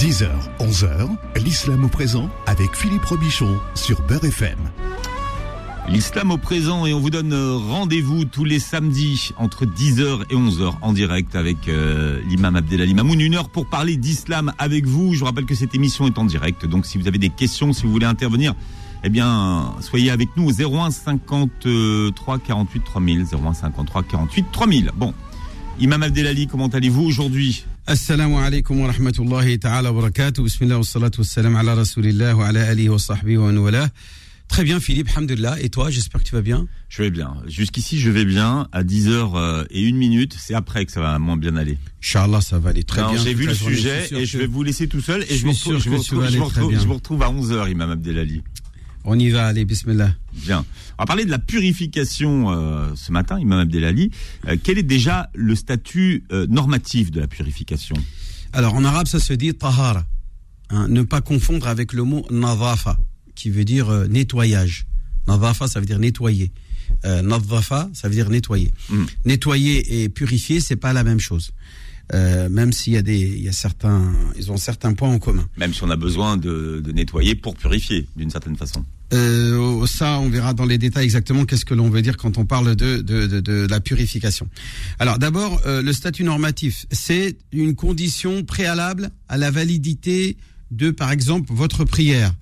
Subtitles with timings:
[0.00, 1.10] 10h, 11h,
[1.44, 4.56] l'islam au présent avec Philippe Robichon sur Beurre FM.
[5.90, 10.34] L'islam au présent et on vous donne euh, rendez-vous tous les samedis entre 10h et
[10.34, 13.20] 11h en direct avec euh, l'imam Abdelali Mamoun.
[13.20, 15.12] Une heure pour parler d'islam avec vous.
[15.12, 16.64] Je vous rappelle que cette émission est en direct.
[16.64, 18.54] Donc si vous avez des questions, si vous voulez intervenir,
[19.04, 23.26] eh bien, soyez avec nous au 01 53 48 3000.
[23.34, 24.92] 01 53 48 3000.
[24.96, 25.12] Bon.
[25.78, 27.66] Imam Abdelali, comment allez-vous aujourd'hui?
[27.86, 30.44] Assalamu alaikum wa rahmatullahi ta'ala wa barakatuh.
[30.44, 33.88] Bismillah wa salatu wa salam ala rasulillah wa ala alihi wa sahbihi wa nuwala.
[34.48, 35.60] Très bien Philippe, hamdulillah.
[35.60, 36.66] Et toi, j'espère que tu vas bien?
[36.88, 37.36] Je vais bien.
[37.46, 38.68] Jusqu'ici, je vais bien.
[38.72, 41.78] À 10h et une minute, c'est après que ça va moins bien aller.
[42.02, 43.16] Inch'Allah, ça va aller très bien.
[43.16, 45.52] J'ai vu le sujet et je vais vous laisser tout seul et je, je, vous
[45.52, 48.42] retrouve, je, vous retrouve, je vous retrouve à 11h, Imam Abdelali.
[49.04, 50.14] On y va, allez, bismillah.
[50.32, 50.64] Bien.
[50.98, 54.10] On va parler de la purification euh, ce matin, Imam Abdelali.
[54.46, 57.96] Euh, quel est déjà le statut euh, normatif de la purification?
[58.52, 60.04] Alors, en arabe, ça se dit tahara.
[60.68, 62.96] Hein, ne pas confondre avec le mot nadafa,
[63.34, 64.86] qui veut dire nettoyage.
[65.26, 66.52] Nadafa, ça veut dire nettoyer.
[67.04, 68.70] Nadafa, ça veut dire nettoyer.
[68.90, 69.04] Mm.
[69.24, 71.52] Nettoyer et purifier, c'est pas la même chose.
[72.12, 75.18] Euh, même s'il y a des, il y a certains, ils ont certains points en
[75.18, 75.46] commun.
[75.56, 78.84] Même si on a besoin de, de nettoyer pour purifier, d'une certaine façon.
[79.12, 82.44] Euh, ça, on verra dans les détails exactement qu'est-ce que l'on veut dire quand on
[82.44, 84.48] parle de, de, de, de la purification.
[84.98, 90.36] Alors d'abord, euh, le statut normatif, c'est une condition préalable à la validité
[90.70, 92.32] de, par exemple, votre prière,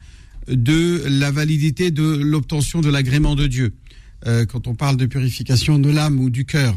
[0.47, 3.75] de la validité de l'obtention de l'agrément de Dieu.
[4.27, 6.77] Euh, quand on parle de purification de l'âme ou du cœur,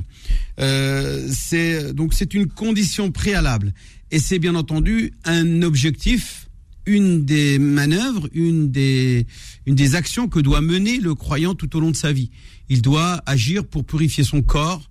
[0.60, 3.74] euh, c'est donc c'est une condition préalable.
[4.12, 6.48] Et c'est bien entendu un objectif
[6.88, 9.28] une des manœuvres, une des,
[9.68, 12.32] une des actions que doit mener le croyant tout au long de sa vie.
[12.70, 14.90] Il doit agir pour purifier son corps,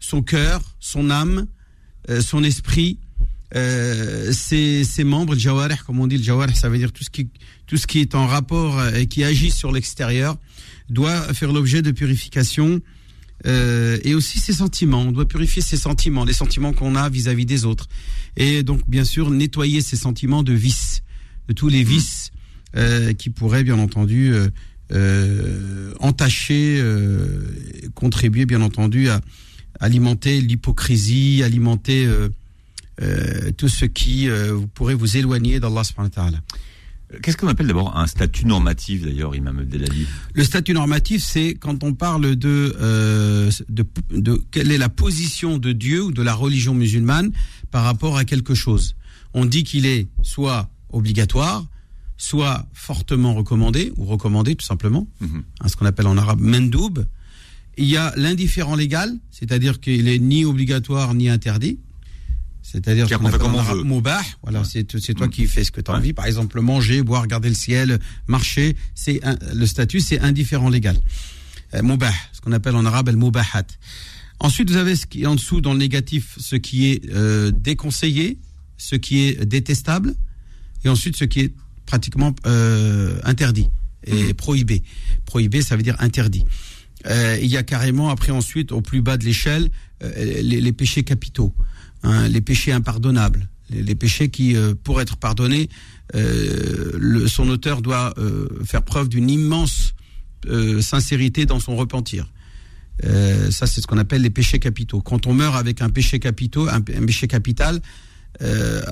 [0.00, 1.46] son cœur, son âme,
[2.10, 2.98] euh, son esprit,
[3.52, 7.30] ses, ses, membres, le comme on dit, le jawarih, ça veut dire tout ce qui,
[7.66, 10.36] tout ce qui est en rapport et qui agit sur l'extérieur,
[10.90, 12.80] doit faire l'objet de purification.
[13.46, 15.00] Euh, et aussi ses sentiments.
[15.00, 17.88] On doit purifier ses sentiments, les sentiments qu'on a vis-à-vis -vis des autres.
[18.36, 21.00] Et donc, bien sûr, nettoyer ses sentiments de vices
[21.48, 22.32] de tous les vices
[22.76, 24.48] euh, qui pourraient bien entendu euh,
[24.92, 27.26] euh, entacher, euh,
[27.94, 29.20] contribuer bien entendu à
[29.78, 32.28] alimenter l'hypocrisie, alimenter euh,
[33.00, 34.28] euh, tout ce qui
[34.74, 36.38] pourrait vous éloigner d'Allah subhanahu wa ta'ala.
[37.22, 41.82] Qu'est-ce qu'on appelle d'abord un statut normatif d'ailleurs, Imam Abdelali Le statut normatif, c'est quand
[41.82, 46.34] on parle de, euh, de, de quelle est la position de Dieu ou de la
[46.34, 47.32] religion musulmane
[47.72, 48.94] par rapport à quelque chose.
[49.34, 51.66] On dit qu'il est soit obligatoire,
[52.16, 55.42] soit fortement recommandé ou recommandé tout simplement, Mhm.
[55.60, 57.04] hein, ce qu'on appelle en arabe mendoub.
[57.78, 61.78] Il y a l'indifférent légal, c'est-à-dire qu'il est ni obligatoire ni interdit.
[62.62, 63.82] C'est-à-dire qu'on fait comme on veut.
[63.82, 64.20] moubah.
[64.42, 65.30] Voilà, c'est toi Mhm.
[65.32, 66.00] qui fais ce que tu as Ouais.
[66.00, 66.12] envie.
[66.12, 68.76] Par exemple, manger, boire, regarder le ciel, marcher.
[68.94, 69.20] C'est
[69.54, 70.96] le statut, c'est indifférent légal.
[71.74, 73.64] Euh, moubah, ce qu'on appelle en arabe el moubahat.
[74.40, 77.50] Ensuite, vous avez ce qui est en dessous dans le négatif, ce qui est euh,
[77.50, 78.38] déconseillé,
[78.78, 80.14] ce qui est détestable,
[80.84, 81.54] et ensuite ce qui est
[81.86, 83.68] pratiquement euh, interdit
[84.06, 84.34] et Mhm.
[84.34, 84.82] prohibé.
[85.26, 86.44] Prohibé, ça veut dire interdit.
[87.06, 89.70] Euh, il y a carrément après ensuite au plus bas de l'échelle
[90.16, 91.54] les, les péchés capitaux,
[92.02, 95.68] hein, les péchés impardonnables, les, les péchés qui, euh, pour être pardonnés,
[96.14, 99.94] euh, le- son auteur doit euh, faire preuve d'une immense
[100.80, 102.30] sincérité dans son repentir.
[103.50, 105.00] Ça, c'est ce qu'on appelle les péchés capitaux.
[105.00, 107.80] Quand on meurt avec un péché capitaux, un, un péché capital,
[108.42, 108.82] euh,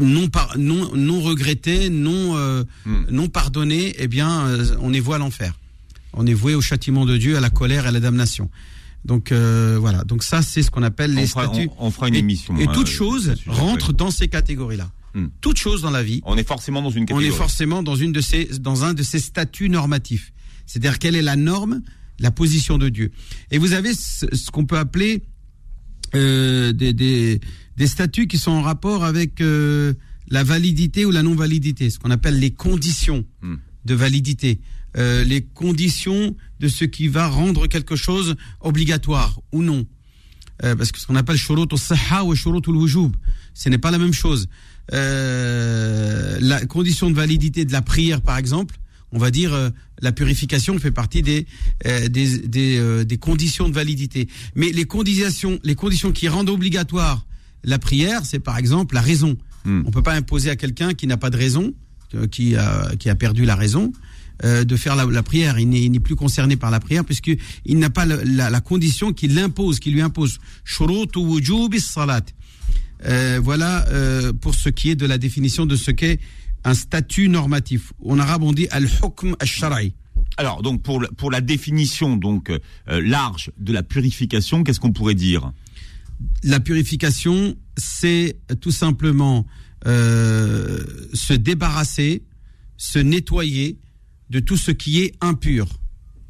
[0.00, 3.04] non, par, non, non regretté, non, euh, Hmm.
[3.10, 5.58] non pardonné, eh bien, euh, on est voué à l'enfer.
[6.14, 8.50] On est voué au châtiment de Dieu, à la colère et à la damnation.
[9.04, 10.04] Donc euh, voilà.
[10.04, 11.68] Donc ça, c'est ce qu'on appelle les on, fera, statuts.
[11.78, 12.56] on- on fera une et, émission.
[12.56, 14.90] et euh, toute chose rentre dans ces catégories-là.
[15.14, 15.26] Hmm.
[15.40, 17.26] Toute chose dans la vie, On est forcément dans une on catégorie.
[17.26, 20.32] est forcément dans une de ces, dans un de ces statuts normatifs.
[20.66, 21.82] C'est-à-dire quelle est la norme,
[22.18, 23.10] la position de Dieu.
[23.50, 25.22] Et vous avez ce, ce qu'on peut appeler
[26.14, 27.40] euh, des, des,
[27.76, 29.94] des statuts qui sont en rapport avec euh,
[30.28, 33.56] la validité ou la non-validité, ce qu'on appelle les conditions Hmm.
[33.84, 34.60] de validité,
[34.96, 39.86] euh, les conditions de ce qui va rendre quelque chose obligatoire ou non.
[40.64, 43.16] Euh, parce que ce qu'on appelle shurut al-sahha ou shurut al-wujub,
[43.54, 44.48] ce n'est pas la même chose.
[44.92, 48.76] Euh, la condition de validité de la prière, par exemple,
[49.12, 51.46] on va dire euh, la purification fait partie des
[51.86, 54.28] euh, des des, euh, des conditions de validité.
[54.54, 57.26] Mais les conditions les conditions qui rendent obligatoire
[57.64, 59.36] la prière, c'est par exemple la raison.
[59.64, 59.82] Hmm.
[59.86, 61.72] On peut pas imposer à quelqu'un qui n'a pas de raison,
[62.14, 63.92] euh, qui a qui a perdu la raison,
[64.44, 65.58] euh, de faire la, la prière.
[65.58, 67.30] Il n'est plus concerné par la prière puisque
[67.64, 70.38] il n'a pas la, la condition qui l'impose, qui lui impose.
[70.64, 71.08] Shurut
[71.78, 72.22] salat.
[73.04, 76.20] Euh, voilà euh, pour ce qui est de la définition de ce qu'est
[76.64, 77.92] un statut normatif.
[78.04, 79.94] En arabe, on dit al-hukm al-shara'i.
[80.36, 84.92] Alors, donc, pour, la- pour la définition donc euh, large de la purification, qu'est-ce qu'on
[84.92, 85.52] pourrait dire?
[86.44, 89.44] La purification, c'est tout simplement
[89.84, 92.22] se débarrasser,
[92.76, 93.78] se nettoyer
[94.32, 95.66] de tout ce qui est impur.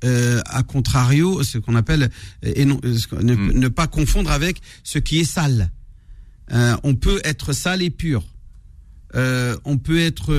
[0.05, 2.11] Euh, à contrario, ce qu'on appelle
[2.45, 5.71] euh, et non, euh, qu'on- ne, ne pas confondre avec ce qui est sale.
[6.53, 8.25] Euh, on peut être sale et pur.
[9.15, 10.31] Euh, on peut être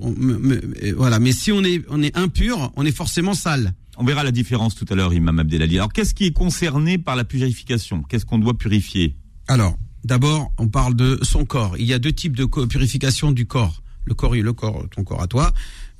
[0.00, 3.72] on- me- me- voilà, mais si on est on est impur, on est forcément sale.
[3.96, 5.76] On verra la différence tout à l'heure, Imam Abdelali.
[5.76, 8.02] Alors, qu'est-ce qui est concerné par la purification?
[8.08, 9.16] Qu'est-ce qu'on doit purifier?
[9.48, 11.76] Alors, d'abord, on parle de son corps.
[11.78, 13.82] Il y a deux types de purification du corps.
[14.04, 15.52] Le corps, le corps, ton corps à toi,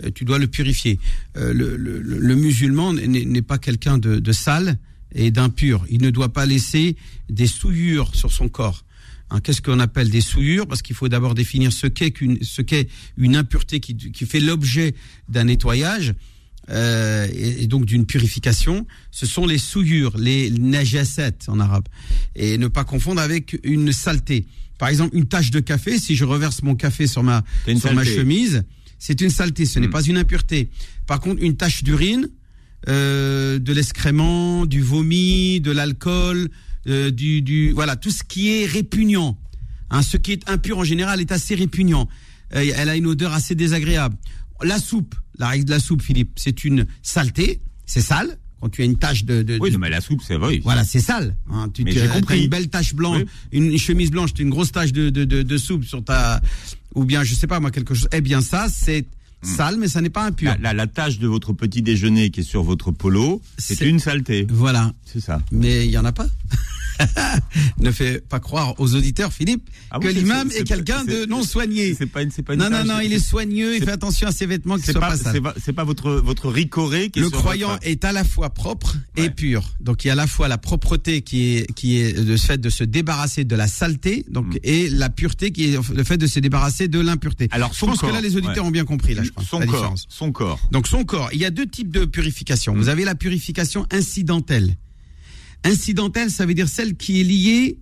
[0.04, 0.98] euh, tu dois le purifier.
[1.36, 4.78] Euh, le, musulman n'est pas quelqu'un de, sale
[5.12, 5.84] et d'impur.
[5.90, 6.96] Il ne doit pas laisser
[7.28, 8.84] des souillures sur son corps.
[9.30, 10.66] Hein, Qu'est-ce qu'on appelle des souillures?
[10.66, 14.94] Parce qu'il faut d'abord définir ce qu'est une impureté qui fait l'objet
[15.28, 16.14] d'un nettoyage
[16.70, 18.86] euh, et, et donc d'une purification.
[19.10, 21.86] Ce sont les souillures, les najasat en arabe,
[22.36, 24.46] et ne pas confondre avec une saleté.
[24.78, 25.98] Par exemple, une tache de café.
[25.98, 27.44] Si je reverse mon café sur ma
[27.78, 28.64] sur ma chemise,
[28.98, 29.66] c'est une saleté.
[29.66, 29.90] Ce n'est Hmm.
[29.90, 30.70] pas une impureté.
[31.06, 32.28] Par contre, une tache d'urine,
[32.88, 36.48] euh, de l'excrément, du vomi, de l'alcool,
[36.86, 39.38] euh, du, du voilà tout ce qui est répugnant.
[39.90, 42.08] Hein, ce qui est impur en général est assez répugnant.
[42.54, 44.16] Euh, elle a une odeur assez désagréable.
[44.62, 48.38] La soupe, la règle de la soupe, Philippe, c'est une saleté, c'est sale.
[48.60, 50.60] Quand tu as une tache de, de, Oui, de- mais la soupe, c'est vrai.
[50.62, 51.34] voilà, c'est sale.
[51.50, 51.70] Hein.
[51.72, 52.42] Tu Mais as compris.
[52.44, 53.22] une belle tache blanche,
[53.52, 56.42] une chemise blanche, tu as une grosse tache de, de, de, soupe sur ta,
[56.94, 58.08] ou bien je sais pas moi quelque chose.
[58.12, 59.06] Eh bien ça, c'est
[59.42, 60.54] sale, mais ça n'est pas impur.
[60.60, 64.46] La, la, de votre petit déjeuner qui est sur votre polo, c'est C'est- une saleté.
[64.50, 65.40] Voilà, C'est ça.
[65.50, 66.26] mais il y en a pas.
[67.78, 71.94] ne fais pas croire aux auditeurs, Philippe, Ah que l'imam est quelqu'un de non soigné.
[71.98, 74.76] C'est pas une Non, non, non, il est soigneux, il fait attention à ses vêtements
[74.76, 75.40] qui soient pas, c'est sales.
[75.42, 78.96] pas, pas votre, votre ricoré qui est Le croyant votre- est à la fois propre
[79.16, 79.74] et pur.
[79.80, 82.58] Donc il y a à la fois la propreté qui est qui est le fait
[82.58, 84.58] de se débarrasser de la saleté, donc Mm.
[84.64, 87.48] et la pureté qui est le fait de se débarrasser de l'impureté.
[87.52, 88.68] Alors, je pense corps, que là les auditeurs ouais.
[88.68, 89.74] ont bien compris là, je crois, son la corps.
[89.76, 90.06] différence.
[90.08, 90.60] Son corps.
[90.70, 92.74] Donc son corps, il y a deux types de purification.
[92.74, 94.76] Vous avez la purification incidentelle.
[95.64, 97.78] Incidentelle, ça veut dire celle qui est liée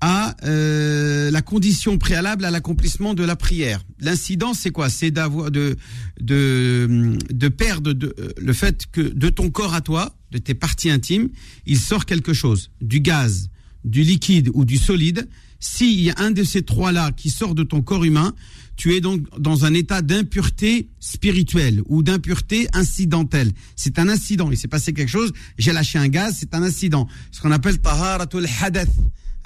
[0.00, 3.82] à euh, la condition préalable à l'accomplissement de la prière.
[4.00, 4.90] L'incident, c'est quoi?
[4.90, 5.76] C'est d'avoir de
[6.20, 10.90] de de perdre euh, le fait que de ton corps à toi, de tes parties
[10.90, 11.30] intimes,
[11.64, 13.48] il sort quelque chose, du gaz,
[13.84, 15.28] du liquide ou du solide.
[15.60, 18.34] S'il y a un de ces trois-là qui sort de ton corps humain,
[18.76, 23.52] tu es donc dans un état d'impureté spirituelle ou d'impureté incidentelle.
[23.74, 24.50] C'est un incident.
[24.50, 25.32] Il s'est passé quelque chose.
[25.58, 26.36] J'ai lâché un gaz.
[26.38, 27.08] C'est un incident.
[27.32, 28.90] Ce qu'on appelle taharatul hadath.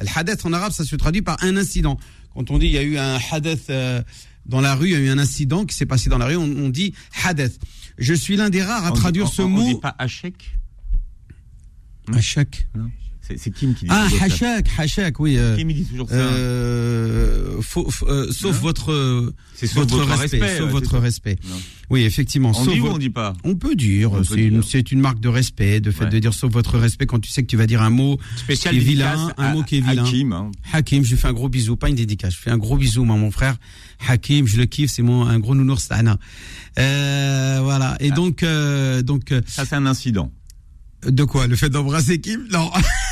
[0.00, 1.98] Le hadath en arabe, ça se traduit par un incident.
[2.34, 4.02] Quand on dit il y a eu un hadath euh,
[4.46, 6.36] dans la rue, il y a eu un incident qui s'est passé dans la rue,
[6.36, 6.94] on, on dit
[7.24, 7.58] hadath.
[7.98, 9.62] Je suis l'un des rares à On dit- traduire on- ce on mot.
[9.66, 10.56] dit pas Hachak.
[12.12, 14.24] C'est c'est Kim qui dit Ah, toujours ça.
[14.26, 15.36] hachak, hachak, oui.
[15.38, 16.14] euh, Kim il dit toujours ça.
[16.14, 18.02] euh, euh, sauf
[18.44, 18.50] Non.
[18.60, 21.00] votre, sauf votre, votre respect, respect, sauf votre ça.
[21.00, 21.38] respect.
[21.48, 21.56] Non.
[21.90, 22.50] Oui, effectivement.
[22.50, 24.12] On sauf dit ou on dit pas On peut dire,
[24.62, 26.10] c'est une, marque de respect, de fait Ouais.
[26.10, 28.74] de dire sauf votre respect quand tu sais que tu vas dire un mot Spécial
[28.74, 30.04] qui est vilain, un à- mot qui est vilain.
[30.04, 30.50] Kim, hein.
[30.72, 33.04] Hakim, je lui fais un gros bisou, pas une dédicace, je fais un gros bisou,
[33.04, 33.56] moi, mon frère.
[34.08, 36.16] Hakim, je le kiffe, c'est mon un gros nounours Tana.
[36.78, 37.96] Euh, voilà.
[38.00, 38.14] Et Ah.
[38.14, 38.44] donc,
[39.04, 40.30] donc, Ça c'est un incident.
[41.06, 41.46] de quoi?
[41.46, 42.46] Le fait d'embrasser Kim?
[42.52, 42.70] Non.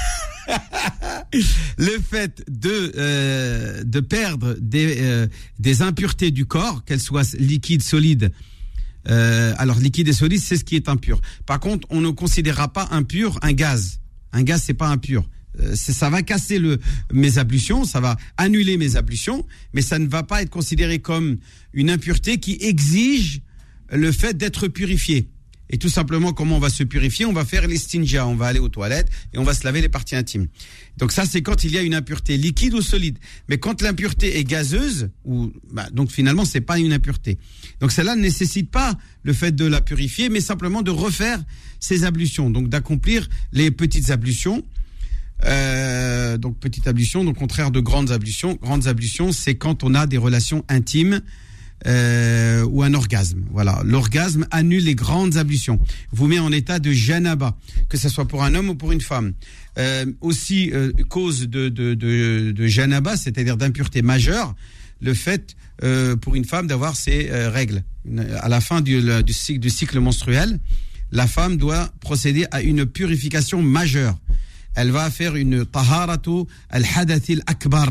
[1.79, 5.27] le fait de euh, de perdre des euh,
[5.59, 8.33] des impuretés du corps, qu'elles soient liquides, solides.
[9.09, 11.21] Euh, alors liquide et solide, c'est ce qui est impur.
[11.47, 14.01] Par contre, on ne considérera pas impur un gaz.
[14.33, 15.29] Un gaz, c'est pas impur.
[15.61, 16.79] Euh, ça va casser le
[17.13, 21.39] mes ablutions, ça va annuler mes ablutions, mais ça ne va pas être considéré comme
[21.73, 23.41] une impureté qui exige
[23.91, 25.29] le fait d'être purifié.
[25.71, 27.27] Et tout simplement, comment on va se purifier?
[27.27, 29.89] On va faire l'estinja, on va aller aux toilettes et on va se laver les
[29.89, 30.47] parties intimes.
[30.97, 33.19] Donc ça, c'est quand il y a une impureté liquide ou solide.
[33.49, 37.39] Mais quand l'impureté est gazeuse, ou bah, donc finalement, c'est pas une impureté.
[37.81, 41.43] Donc celle-là ne nécessite pas le fait de la purifier, mais simplement de refaire
[41.81, 44.65] ses ablutions, donc d'accomplir les petites ablutions.
[45.45, 48.59] Euh, donc petite ablution, donc contraire de grandes ablutions.
[48.61, 51.21] Grandes ablutions, c'est quand on a des relations intimes
[51.87, 53.45] euh, ou un orgasme.
[53.51, 55.79] Voilà, l'orgasme annule les grandes ablutions,
[56.13, 57.57] vous met en état de janaba,
[57.89, 59.33] que ce soit pour un homme ou pour une femme.
[59.79, 64.55] Euh, aussi euh, cause de, de, de, de janaba, c'est-à-dire d'impureté majeure,
[65.01, 65.55] le fait
[65.85, 67.85] euh, pour une femme d'avoir ses euh, règles.
[68.41, 70.59] À la fin du, du, cycle, du cycle menstruel,
[71.13, 74.19] la femme doit procéder à une purification majeure.
[74.75, 77.89] Elle va faire une taharatu al-hadathil akbar.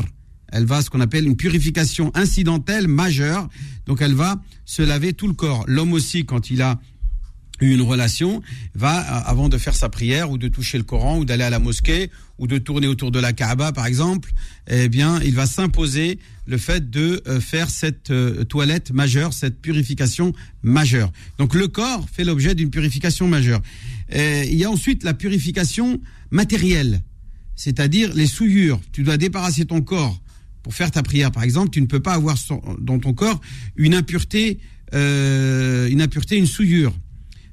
[0.49, 3.49] Elle va ce qu'on appelle une purification incidentelle majeure.
[3.85, 5.65] Donc elle va se laver tout le corps.
[5.67, 6.79] L'homme aussi, quand il a
[7.59, 8.41] une relation,
[8.75, 11.59] va, avant de faire sa prière ou de toucher le Coran ou d'aller à la
[11.59, 14.31] mosquée ou de tourner autour de la Kaaba, par exemple,
[14.67, 19.59] eh bien, il va s'imposer le fait de euh, faire cette euh, toilette majeure, cette
[19.59, 21.11] purification majeure.
[21.39, 23.61] Donc, le corps fait l'objet d'une purification majeure.
[24.13, 25.99] il y a ensuite la purification
[26.29, 27.01] matérielle,
[27.55, 28.79] c'est-à-dire les souillures.
[28.91, 30.21] Tu dois débarrasser ton corps
[30.67, 31.69] pour faire ta prière, par exemple.
[31.69, 32.35] Tu ne peux pas avoir
[32.79, 33.39] dans ton corps
[33.77, 34.59] une impureté,
[34.93, 36.93] euh, une impureté, une souillure.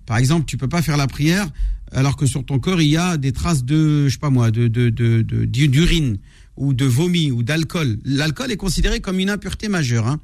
[0.04, 1.49] Par exemple, tu peux pas faire la prière
[1.92, 4.50] alors que sur ton corps il y a des traces de, je sais pas moi,
[4.50, 6.18] de d'urine
[6.56, 7.99] ou de vomi ou d'alcool.
[8.04, 10.09] L'alcool est considéré comme une impureté majeure.
[10.09, 10.18] Hein.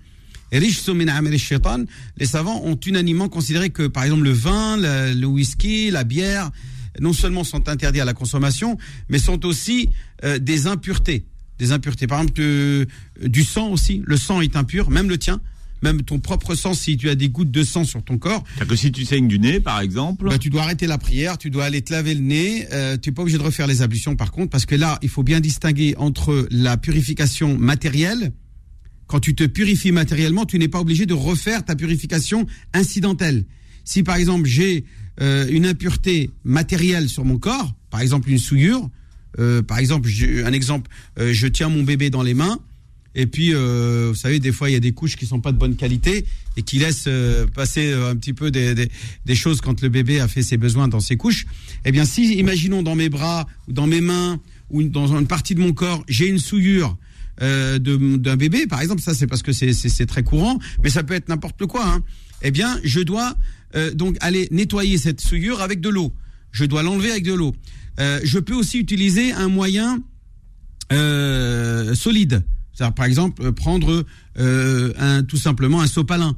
[0.50, 0.72] Les
[2.26, 6.50] savants ont unanimement considéré que, par exemple, le vin, le, whisky, la bière,
[6.98, 8.78] non seulement sont interdits à la consommation,
[9.08, 9.90] mais sont aussi
[10.24, 11.24] euh, des impuretés.
[11.60, 12.08] Des impuretés.
[12.08, 12.86] Par exemple, euh,
[13.24, 14.02] du sang aussi.
[14.04, 15.40] Le sang est impur, même le tien
[15.82, 18.44] même ton propre sang, si tu as des gouttes de sang sur ton corps.
[18.68, 20.28] que si tu saignes du nez, par exemple.
[20.28, 22.66] Bah, tu dois arrêter la prière, tu dois aller te laver le nez.
[22.72, 25.08] Euh, tu n'es pas obligé de refaire les ablutions, par contre, parce que là, il
[25.08, 28.32] faut bien distinguer entre la purification matérielle.
[29.06, 33.44] Quand tu te purifies matériellement, tu n'es pas obligé de refaire ta purification incidentelle.
[33.84, 34.84] Si par exemple j'ai
[35.20, 38.88] euh, une impureté matérielle sur mon corps, par exemple une souillure,
[39.38, 40.08] euh, par exemple,
[40.44, 42.58] un exemple, euh, je tiens mon bébé dans les mains,
[43.16, 45.50] et puis, euh, vous savez, des fois, il y a des couches qui sont pas
[45.50, 46.24] de bonne qualité
[46.56, 47.08] et qui laissent
[47.54, 48.88] passer un petit peu des,
[49.34, 51.46] choses quand le bébé a fait ses besoins dans ses couches.
[51.84, 54.38] Eh bien, si, imaginons dans mes bras, dans mes mains,
[54.70, 56.96] ou dans une partie de mon corps, j'ai une souillure
[57.40, 61.28] d'un bébé, par exemple, ça c'est parce que c'est très courant, mais ça peut être
[61.28, 61.84] n'importe quoi.
[61.84, 62.02] Hein.
[62.42, 63.34] Eh bien, je dois
[63.94, 66.12] donc aller nettoyer cette souillure avec de l'eau.
[66.52, 67.56] Je dois l'enlever avec de l'eau.
[68.00, 70.02] Je peux aussi utiliser un moyen
[71.94, 72.42] solide
[72.90, 74.06] par exemple, euh, prendre
[74.38, 76.36] euh, tout simplement un sopalin.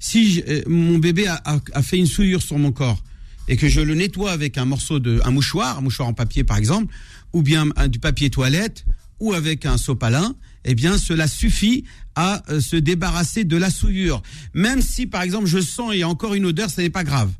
[0.00, 3.02] Si euh, mon bébé a, a, fait une souillure sur mon corps
[3.46, 6.42] et que je le nettoie avec un morceau de, un mouchoir, un mouchoir en papier
[6.42, 6.92] par exemple,
[7.32, 8.84] ou bien du papier toilette,
[9.20, 14.22] ou avec un sopalin, eh bien, cela suffit à se débarrasser de la souillure.
[14.54, 17.04] Même si, par exemple, je sens il y a encore une odeur, ce n'est pas
[17.04, 17.30] grave.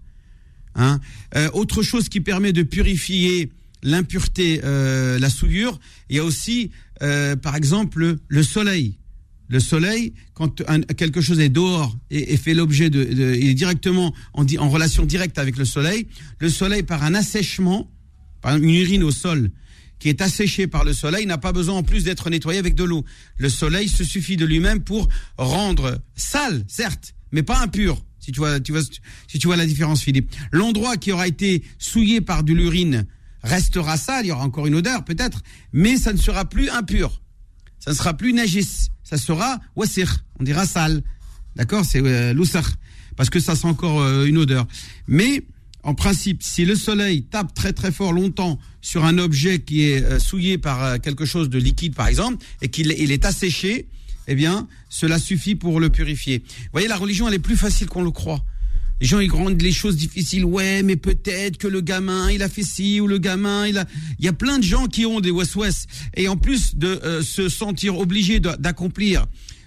[0.74, 1.00] Hein
[1.52, 3.50] autre chose qui permet de purifier
[3.84, 5.78] l'impureté, euh, la souillure.
[6.10, 6.72] Il y a aussi,
[7.02, 8.98] euh, par exemple, le soleil.
[9.48, 10.62] Le soleil, quand
[10.96, 15.04] quelque chose est dehors et, fait l'objet de, de, il est directement en, en relation
[15.04, 17.90] directe avec le soleil, le soleil par un assèchement,
[18.40, 19.50] par une urine au sol
[19.98, 22.84] qui est asséchée par le soleil n'a pas besoin en plus d'être nettoyé avec de
[22.84, 23.04] l'eau.
[23.36, 28.04] Le soleil se suffit de lui-même pour rendre sale, certes, mais pas impur.
[28.18, 28.82] Si tu vois, tu vois,
[29.28, 30.30] si tu vois la différence, Philippe.
[30.50, 33.06] L'endroit qui aura été souillé par de l'urine
[33.44, 37.22] restera sale, il y aura encore une odeur peut-être, mais ça ne sera plus impur.
[37.78, 41.02] Ça ne sera plus najis, ça sera wasir, on dira sale.
[41.54, 41.84] D'accord?
[41.84, 42.34] C'est euh,
[43.16, 44.66] parce que ça sent encore euh, une odeur.
[45.06, 45.44] Mais
[45.84, 50.02] en principe, si le soleil tape très très fort longtemps sur un objet qui est
[50.02, 53.86] euh, souillé par euh, quelque chose de liquide par exemple et qu'il il est asséché,
[54.26, 56.38] eh bien, cela suffit pour le purifier.
[56.38, 58.42] Vous voyez, la religion elle est plus facile qu'on le croit.
[59.00, 60.44] Les gens, ils rendent les choses difficiles.
[60.44, 63.86] Ouais, mais peut-être que le gamin, il a fait ci, ou le gamin, il a...
[64.18, 65.56] Il y a plein de gens qui ont des west
[66.16, 69.26] Et en plus de euh, se sentir obligés d'accomplir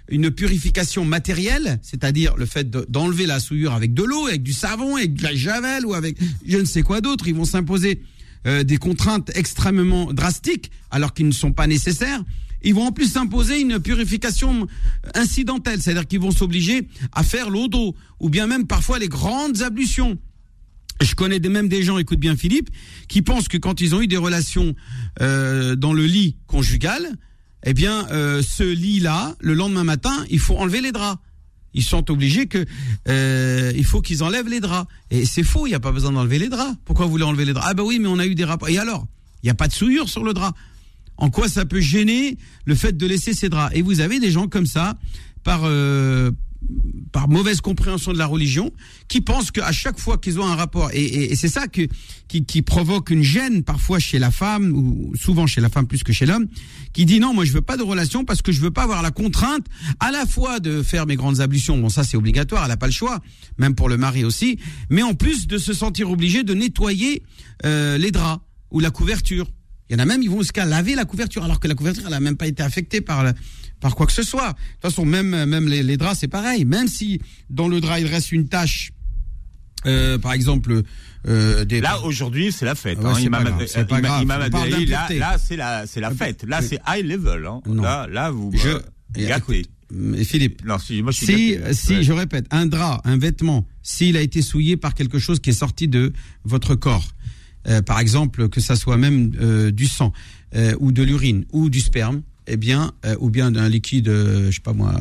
[0.09, 4.95] une purification matérielle, c'est-à-dire le fait d'enlever la souillure avec de l'eau, avec du savon,
[4.95, 6.17] avec de la javel ou avec
[6.47, 8.01] je ne sais quoi d'autre, ils vont s'imposer
[8.45, 12.23] euh, des contraintes extrêmement drastiques alors qu'ils ne sont pas nécessaires
[12.63, 14.67] ils vont en plus s'imposer une purification
[15.13, 19.61] incidentelle, c'est-à-dire qu'ils vont s'obliger à faire l'eau d'eau, ou bien même parfois les grandes
[19.61, 20.17] ablutions.
[21.01, 22.69] Je connais même des gens, écoute bien Philippe,
[23.07, 24.73] qui pensent que quand ils ont eu des relations
[25.21, 27.17] euh, dans le lit conjugal,
[27.63, 31.21] eh bien, euh, ce lit-là, le lendemain matin, il faut enlever les draps.
[31.73, 32.65] Ils sont obligés que
[33.07, 34.89] euh, il faut qu'ils enlèvent les draps.
[35.11, 36.75] Et c'est faux, il n'y a pas besoin d'enlever les draps.
[36.85, 37.67] Pourquoi vous voulez enlever les draps?
[37.69, 38.69] Ah ben oui, mais on a eu des rapports.
[38.69, 39.05] Et alors?
[39.43, 40.55] Il n'y a pas de souillure sur le drap
[41.17, 43.75] en quoi ça peut gêner le fait de laisser ses draps?
[43.75, 44.97] Et vous avez des gens comme ça,
[45.43, 46.31] par euh,
[47.11, 48.71] par mauvaise compréhension de la religion,
[49.07, 51.87] qui pensent qu'à chaque fois qu'ils ont un rapport, et, c'est ça qui,
[52.27, 56.11] qui, provoque une gêne parfois chez la femme, ou souvent chez la femme plus que
[56.11, 56.47] chez l'homme,
[56.93, 59.01] qui dit non, moi je veux pas de relation parce que je veux pas avoir
[59.01, 59.65] la contrainte
[59.99, 62.87] à la fois de faire mes grandes ablutions, bon ça c'est obligatoire, elle n'a pas
[62.87, 63.21] le choix,
[63.57, 64.59] même pour le mari aussi,
[64.89, 67.23] mais en plus de se sentir obligé de nettoyer
[67.65, 69.47] euh, les draps ou la couverture.
[69.89, 72.03] Il y en a même, ils vont jusqu'à laver la couverture, alors que la couverture,
[72.05, 73.23] elle n'a même pas été affectée par,
[73.79, 74.49] par quoi que ce soit.
[74.49, 76.65] De toute façon, même, même les, draps, c'est pareil.
[76.65, 78.91] Même si dans le drap, il reste une tache
[79.85, 80.81] euh, par exemple,
[81.27, 81.81] euh, des...
[81.81, 82.97] Là aujourd'hui c'est la fête.
[82.97, 83.13] Ouais, hein.
[83.15, 83.53] c'est Imam, là,
[85.37, 86.43] c'est la la fête.
[86.43, 87.45] Là c'est high level.
[87.45, 87.61] Hein.
[87.67, 88.79] Là là vous Je- euh,
[89.15, 89.65] Et gâtez.
[90.25, 91.73] Philippe, Non si moi je suis si, gâté.
[91.73, 92.03] si Ouais.
[92.03, 95.53] je répète, un drap, un vêtement, s'il a été souillé par quelque chose qui est
[95.53, 96.11] sorti de
[96.43, 97.07] votre corps,
[97.67, 100.13] euh, par exemple que ça soit même euh, du sang
[100.55, 104.61] euh, ou de l'urine ou du sperme, eh bien, ou bien d'un liquide, je sais
[104.61, 104.95] pas moi,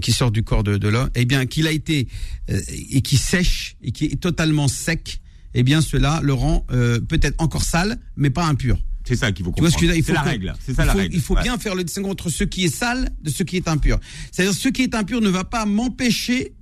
[0.00, 2.08] qui sort du corps de, de l'homme, eh bien, qu'il a été
[2.48, 5.20] et qui sèche et qui est totalement sec,
[5.52, 8.78] eh bien, cela le rend peut-être encore sale, mais pas impur.
[9.06, 9.76] C'est ça qu'il faut comprendre.
[9.78, 10.54] C'est la règle.
[10.64, 11.14] C'est il la faut, règle.
[11.14, 11.42] Il faut Ouais.
[11.42, 13.98] bien faire le distinguo entre ce qui est sale de ce qui est impur.
[14.32, 16.54] C'est-à-dire ce qui est impur ne va pas m'empêcher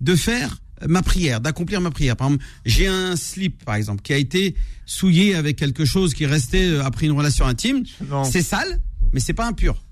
[0.00, 2.16] de faire ma prière, d'accomplir ma prière.
[2.16, 4.54] Par exemple, j'ai un slip, par exemple, qui a été
[4.86, 7.84] souillé avec quelque chose qui restait euh, après une relation intime.
[8.24, 8.80] C'est sale,
[9.12, 9.82] mais c'est pas impur.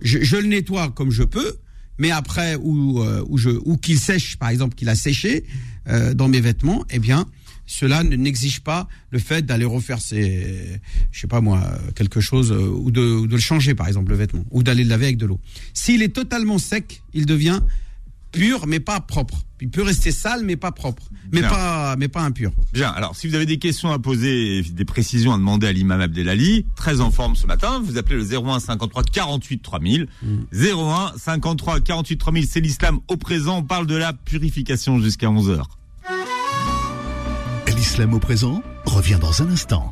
[0.00, 1.56] Je, je le nettoie comme je peux,
[1.98, 5.44] mais après ou euh, ou je ou qu'il sèche, par exemple, qu'il a séché
[5.88, 7.26] euh, dans mes vêtements, eh bien
[7.68, 10.78] cela ne- n'exige pas le fait d'aller refaire ses,
[11.10, 11.60] je sais pas moi,
[11.96, 14.84] quelque chose euh, ou de, ou de le changer par exemple le vêtement ou d'aller
[14.84, 15.40] le laver avec de l'eau.
[15.74, 17.60] S'il est totalement sec, il devient
[18.36, 19.38] pur mais pas propre.
[19.60, 21.02] Il peut rester sale mais pas propre,
[21.32, 21.48] mais Bien.
[21.48, 22.52] pas mais pas impur.
[22.74, 25.72] Bien, alors si vous avez des questions à poser, et des précisions à demander à
[25.72, 30.08] l'imam Abdelali, très en forme ce matin, vous appelez le 01 53 48 3000.
[30.52, 35.62] 01 53 48 3000, c'est l'islam au présent, on parle de la purification jusqu'à 11h.
[37.74, 39.90] L'islam au présent revient dans un instant.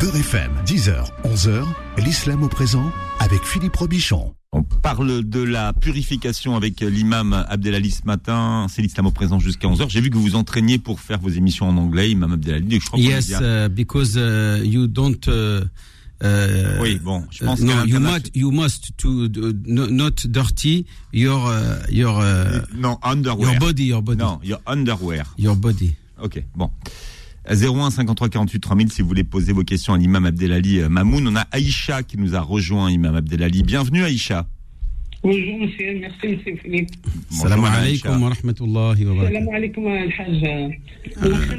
[0.00, 1.64] Beurre FM, 10h, 11h,
[1.98, 4.34] l'islam au présent avec Philippe Robichon.
[4.52, 9.68] On parle de la purification avec l'imam Abdelali ce matin, c'est l'islam au présent jusqu'à
[9.68, 9.88] 11h.
[9.90, 12.80] J'ai vu que vous vous entraîniez pour faire vos émissions en anglais, imam Abdelali, donc
[12.80, 15.26] je crois Yes, uh, because uh, you don't.
[15.28, 15.64] Uh,
[16.22, 20.26] uh, Oui, bon, je pense uh, no, you must you must to uh, no- not
[20.26, 23.50] dirty your uh, your uh, Non, underwear.
[23.52, 25.24] your body your body Non, your underwear.
[25.38, 25.94] your body.
[26.22, 26.70] Ok, bon.
[27.49, 31.27] 01 53 48 3000 si vous voulez poser vos questions à l'imam Abdelali euh, Mamoun.
[31.27, 33.63] On a Aïcha qui nous a rejoint, imam Abdelali.
[33.63, 34.47] Bienvenue Aïcha.
[35.23, 36.89] Bonjour monsieur, merci monsieur Philippe.
[37.03, 37.77] Bonjour, Salam Aïcha.
[38.09, 39.37] alaikum wa rahmatullahi wa barakatuh.
[39.37, 40.43] السلام عليكم الحاج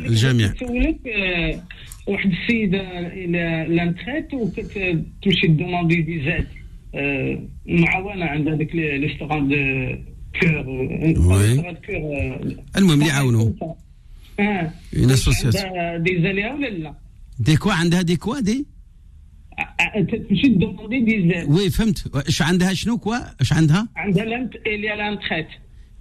[0.07, 0.53] الجميع.
[0.53, 1.63] نسولك آه،
[2.07, 6.47] واحد السيده الى لانتريت وكتمشي دوموندي فيزات
[6.95, 9.57] آه، معاونه عند هذاك لي ستورون دو
[10.41, 11.77] كور وي.
[12.77, 13.53] المهم اللي يعاونوا
[14.40, 14.72] آه.
[14.96, 15.56] association.
[15.66, 16.94] عندها ديزا ليها ولا لا؟
[17.40, 18.66] دي كوا؟ عندها دي كوا دي؟
[19.58, 22.16] ع- ع- تمشي دوموندي ديزات وي فهمت.
[22.16, 25.48] اش عندها؟ شنو كوا؟ اش عندها؟ عندها لانت إلى لانتريت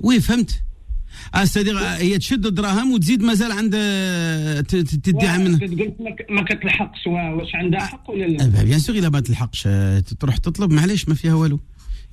[0.01, 0.63] وي فهمت.
[1.35, 3.73] آه سادير هي تشد الدراهم وتزيد مازال عند
[5.05, 5.59] تديها منها.
[5.67, 5.95] تقول
[6.31, 7.07] ما كتلحقش.
[7.07, 9.63] وا- واش عندها حق ولا لا؟ بيان سور إلا ما تلحقش.
[9.67, 10.73] آه، تروح تطلب.
[10.73, 11.61] معليش ما فيها والو.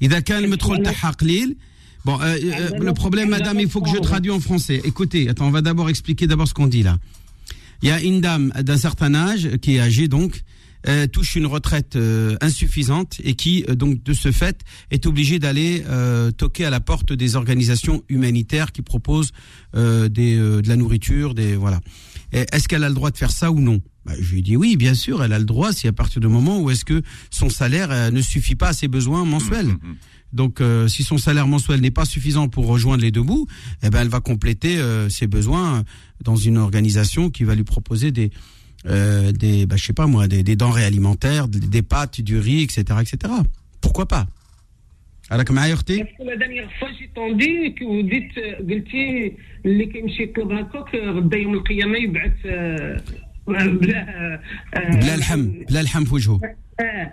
[0.02, 1.56] إذا كان المدخول تاعها قليل
[2.08, 4.80] Bon, euh, euh, le problème, madame, il faut que je traduis en français.
[4.86, 6.98] Écoutez, attends, on va d'abord expliquer d'abord ce qu'on dit là.
[7.82, 10.42] Il y a une dame d'un certain âge qui est âgée donc
[10.88, 15.38] euh, touche une retraite euh, insuffisante et qui euh, donc de ce fait est obligée
[15.38, 19.34] d'aller euh, toquer à la porte des organisations humanitaires qui proposent
[19.76, 21.82] euh, des, euh, de la nourriture, des voilà.
[22.32, 23.82] Est-ce qu'elle a le droit de faire ça ou non?
[24.06, 25.74] Bah, Je lui dis oui, bien sûr, elle a le droit.
[25.74, 28.74] Si à partir du moment où est-ce que son salaire euh, ne suffit pas à
[28.74, 29.76] ses besoins mensuels.
[30.33, 33.47] Donc, euh, si son salaire mensuel n'est pas suffisant pour rejoindre les deux bouts,
[33.83, 35.85] eh ben, elle va compléter euh, ses besoins
[36.23, 38.31] dans une organisation qui va lui proposer des,
[38.87, 42.39] euh, des, bah, je sais pas moi, des, des denrées alimentaires, des, des pâtes, du
[42.39, 43.33] riz, etc., etc.
[43.81, 44.27] Pourquoi pas
[45.31, 48.33] Alors, معايا اختي باسكو لا دانييغ فوا جي طوندي وديت
[48.71, 53.03] قلتي اللي كيمشي يطلب هكاك غدا يوم القيامه يبعث آه،
[53.47, 54.09] بلا
[54.75, 56.41] آه، بلا لحم بلا لحم في وجهه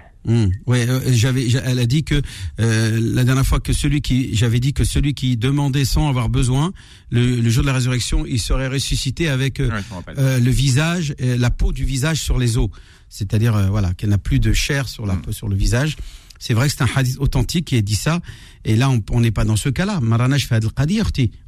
[0.27, 2.23] Hum, Ouais, euh, j'avais, j'a- elle a dit que
[2.61, 6.29] euh, la dernière fois que celui qui, j'avais dit que celui qui demandait sans avoir
[6.31, 6.73] besoin,
[7.11, 9.83] le, le jour de la résurrection, il serait ressuscité avec euh, Ouais,
[10.19, 12.69] euh, le visage, euh, la peau du visage sur les os,
[13.11, 15.97] c'est-à-dire voilà qu'elle n'a plus de chair sur la peau, sur le visage.
[16.39, 18.21] C'est vrai que c'est un hadith authentique qui a dit ça,
[18.65, 20.01] et là on n'est pas dans ce cas-là.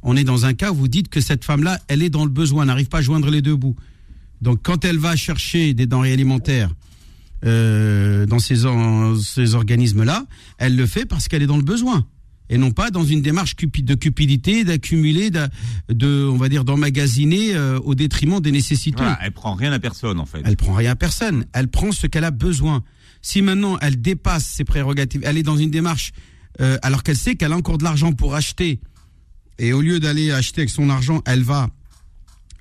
[0.03, 2.31] On est dans un cas où vous dites que cette femme-là, elle est dans le
[2.31, 3.75] besoin, n'arrive pas à joindre les deux bouts.
[4.41, 6.69] Donc quand elle va chercher des denrées alimentaires
[7.45, 8.63] euh, dans ces,
[9.23, 10.25] ces organismes-là,
[10.57, 12.07] elle le fait parce qu'elle est dans le besoin
[12.49, 15.47] et non pas dans une démarche de cupidité, d'accumuler, de,
[15.89, 18.97] de, on va dire, d'emmagasiner euh, au détriment des nécessités.
[18.97, 20.41] Voilà, elle prend rien à personne en fait.
[20.45, 21.45] Elle prend rien à personne.
[21.53, 22.83] Elle prend ce qu'elle a besoin.
[23.21, 26.13] Si maintenant elle dépasse ses prérogatives, elle est dans une démarche
[26.61, 28.79] euh, alors qu'elle sait qu'elle a encore de l'argent pour acheter,
[29.59, 31.69] et au lieu d'aller acheter avec son argent, elle va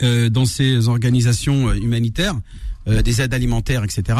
[0.02, 2.34] euh, dans ces organisations humanitaires,
[2.88, 4.18] euh, des aides alimentaires, etc.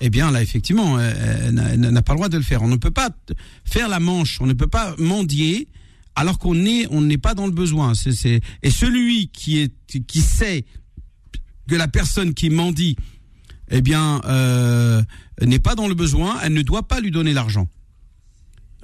[0.00, 1.12] Eh bien là, effectivement, euh,
[1.48, 2.62] elle n'a- elle n'a pas le droit de le faire.
[2.62, 3.10] On ne peut pas
[3.64, 4.40] faire la manche.
[4.40, 5.68] On ne peut pas mendier
[6.14, 7.92] alors qu'on est, on n'est pas dans le besoin.
[8.62, 9.72] Et celui qui est,
[10.06, 10.64] qui sait
[11.68, 12.96] que la personne qui mendie,
[13.70, 15.02] eh bien, euh,
[15.42, 17.68] n'est pas dans le besoin, elle ne doit pas lui donner l'argent.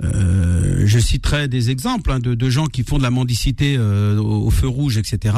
[0.03, 4.51] Euh, je citerai des exemples hein, de, gens qui font de la mendicité euh, au,
[4.51, 5.37] feu rouge, etc.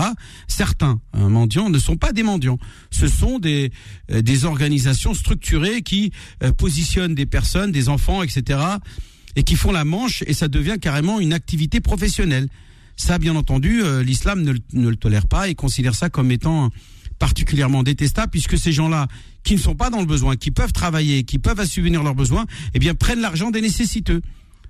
[0.49, 2.59] Certains hein, mendiants ne sont pas des mendiants.
[2.91, 3.71] Ce sont des,
[4.11, 6.13] euh, des organisations structurées qui
[6.59, 8.61] positionnent des personnes, des enfants, etc.
[9.37, 12.49] et qui font la manche et ça devient carrément une activité professionnelle.
[12.97, 16.71] Ça, bien entendu, l'islam ne, ne, le tolère pas et considère ça comme étant
[17.19, 19.09] particulièrement détestable puisque ces gens-là
[19.43, 22.47] qui ne sont pas dans le besoin, qui peuvent travailler, qui peuvent assubvenir leurs besoins,
[22.75, 24.23] eh bien prennent l'argent des nécessiteux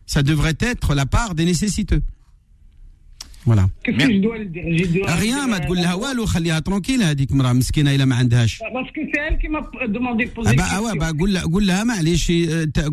[0.06, 2.02] ça devrait être la part des nécessiteux.
[3.46, 3.70] Voilà.
[3.84, 7.04] Qu'est-ce que je dois le dire je dois Rien, ما تقول لها والو خليها ترونكيل
[7.04, 8.60] هذيك المراه مسكينه الا ما عندهاش.
[8.60, 11.34] Parce que c'est elle qui m'a demandé de poser ah bah, ah ouais, bah قول
[11.34, 12.32] لها قول لها معليش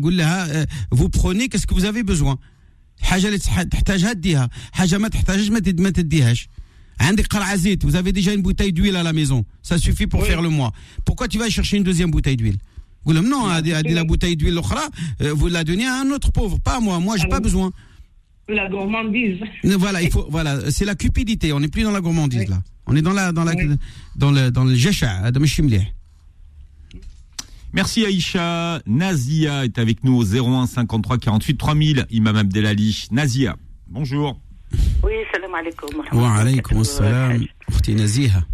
[0.03, 2.37] قول لها vous prenez qu'est-ce que vous avez besoin
[3.01, 6.49] حاجه اللي تحتاجها تديها حاجه ما تحتاجش ما تديهاش
[6.99, 10.21] عندك قرعه زيت vous avez déjà une bouteille d'huile à la maison ça suffit pour
[10.21, 10.27] oui.
[10.27, 10.71] faire le mois
[11.05, 12.57] pourquoi tu vas chercher une deuxième bouteille d'huile
[13.06, 14.60] Non, a la bouteille d'huile
[15.20, 16.98] euh, vous la donnez à un autre pauvre, pas à moi.
[17.00, 17.72] Moi, j'ai pas besoin.
[18.48, 19.40] La gourmandise.
[19.64, 21.52] Voilà, il faut, voilà, c'est la cupidité.
[21.52, 22.58] On n'est plus dans la gourmandise là.
[22.86, 23.54] On est dans la, dans la,
[24.16, 25.80] dans le, dans le de
[27.72, 28.80] Merci Aïcha.
[28.86, 32.06] Nazia est avec nous au 01 53 48 3000.
[32.10, 33.06] Imam Abdelali.
[33.12, 33.56] Nazia,
[33.88, 34.38] bonjour.
[35.02, 36.02] Oui, salam alaikum.
[36.12, 37.46] Wa alaikum salam.
[37.88, 38.44] Nazia.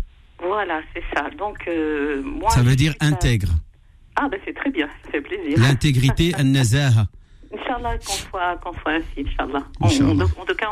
[0.40, 1.28] Voilà, c'est ça.
[1.36, 2.50] Donc, euh, moi.
[2.50, 3.48] Ça veut dire intègre.
[4.20, 5.56] Ah, ben c'est très bien, ça fait plaisir.
[5.58, 7.06] L'intégrité, An-Nazaha.
[7.54, 9.62] Inch'Allah, qu'on soit, qu'on soit ainsi, Inch'Allah.
[9.80, 10.68] en tout cas,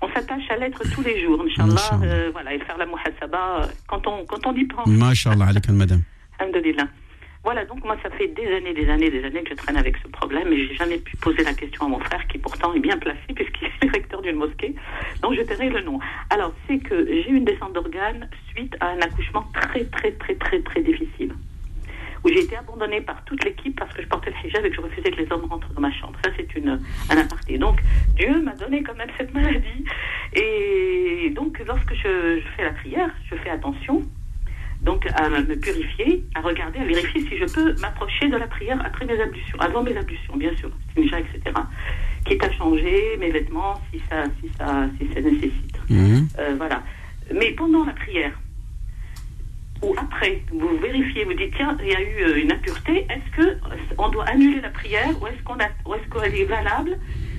[0.00, 2.00] on s'attache à l'être tous les jours, Inch'Allah.
[2.02, 4.86] Euh, voilà, et faire la muhasaba quand on, quand on y pense.
[4.86, 6.02] Masha'Allah, alaikum, madame.
[6.38, 6.88] Alhamdulillah.
[7.44, 9.96] Voilà, donc moi, ça fait des années, des années, des années que je traîne avec
[10.02, 12.80] ce problème et j'ai jamais pu poser la question à mon frère qui pourtant est
[12.80, 14.74] bien placé puisqu'il est recteur d'une mosquée.
[15.22, 16.00] Donc je tairai le nom.
[16.30, 20.34] Alors, c'est que j'ai eu une descente d'organes suite à un accouchement très, très, très,
[20.34, 21.34] très, très difficile
[22.24, 24.76] où j'ai été abandonnée par toute l'équipe parce que je portais le hijab et que
[24.76, 26.18] je refusais que les hommes rentrent dans ma chambre.
[26.24, 26.80] Ça, c'est une,
[27.10, 27.58] un aparté.
[27.58, 27.80] Donc,
[28.16, 29.84] Dieu m'a donné quand même cette maladie.
[30.34, 34.02] Et donc, lorsque je, fais la prière, je fais attention
[34.82, 38.80] donc à me purifier, à regarder, à vérifier si je peux m'approcher de la prière
[38.82, 41.54] après mes ablutions, avant mes ablutions, bien sûr, déjà, etc.
[42.24, 45.80] Quitte à changer mes vêtements si ça, si ça, si ça nécessite.
[45.90, 46.20] Mmh.
[46.38, 46.82] Euh, voilà.
[47.34, 48.32] Mais pendant la prière,
[49.82, 53.36] ou après, vous vérifiez, vous dites tiens, il y a eu euh, une impureté, est-ce
[53.36, 53.58] que
[53.98, 56.98] on doit annuler la prière ou est-ce qu'on est-ce qu'elle est valable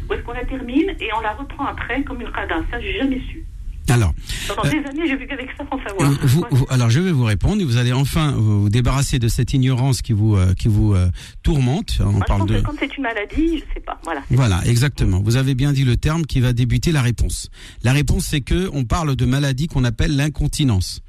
[0.09, 2.97] ou est-ce qu'on la termine et on la reprend après comme une qada Ça, j'ai
[2.97, 3.45] jamais su.
[3.89, 4.13] Alors,
[4.47, 6.11] pendant des années, j'ai vécu avec ça sans savoir.
[6.11, 7.61] Euh, alors, je vais vous répondre.
[7.63, 10.95] Vous allez enfin vous débarrasser de cette ignorance qui vous euh, qui vous
[11.43, 11.99] tourmente.
[11.99, 12.61] On parle de.
[12.61, 13.99] Quand c'est une maladie, je sais pas.
[14.05, 14.21] Voilà.
[14.29, 15.19] Voilà, exactement.
[15.21, 17.49] Vous avez bien dit le terme qui va débuter la réponse.
[17.83, 21.01] La réponse, c'est que on parle de maladie qu'on appelle l'incontinence.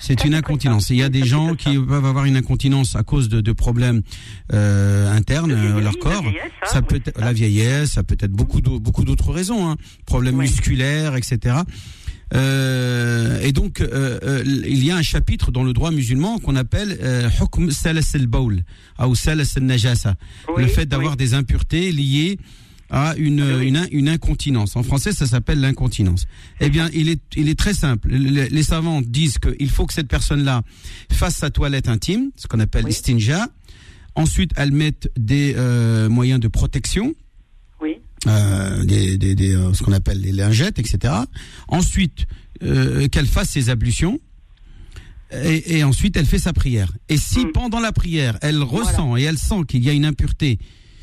[0.00, 0.90] C'est une incontinence.
[0.90, 4.02] Il y a des gens qui peuvent avoir une incontinence à cause de, de problèmes
[4.52, 6.24] euh, internes à leur corps.
[6.26, 9.76] Hein, ça peut être la vieillesse, ça peut être beaucoup beaucoup d'autres raisons, hein.
[10.06, 11.58] problèmes musculaires, etc.
[12.34, 16.56] Euh, et donc, euh, euh, il y a un chapitre dans le droit musulman qu'on
[16.56, 16.98] appelle
[17.40, 18.62] hukm salas al-bawl
[19.04, 20.14] ou salas al-najasa,
[20.56, 22.38] le fait d'avoir des impuretés liées
[22.90, 24.76] à une, une, une, incontinence.
[24.76, 26.26] En français, ça s'appelle l'incontinence.
[26.60, 28.08] Eh bien, il est, il est très simple.
[28.08, 30.62] Les, savants disent qu'il faut que cette personne-là
[31.10, 32.92] fasse sa toilette intime, ce qu'on appelle oui.
[34.16, 37.14] Ensuite, elle mette des euh, moyens de protection.
[37.80, 37.96] Oui.
[38.26, 41.14] Euh, des, des, des euh, ce qu'on appelle les lingettes, etc.
[41.68, 42.26] Ensuite,
[42.62, 44.18] euh, qu'elle fasse ses ablutions.
[45.32, 46.92] Et, et, ensuite, elle fait sa prière.
[47.08, 47.52] Et si mm.
[47.52, 50.58] pendant la prière, elle ressent et elle sent qu'il y a une impureté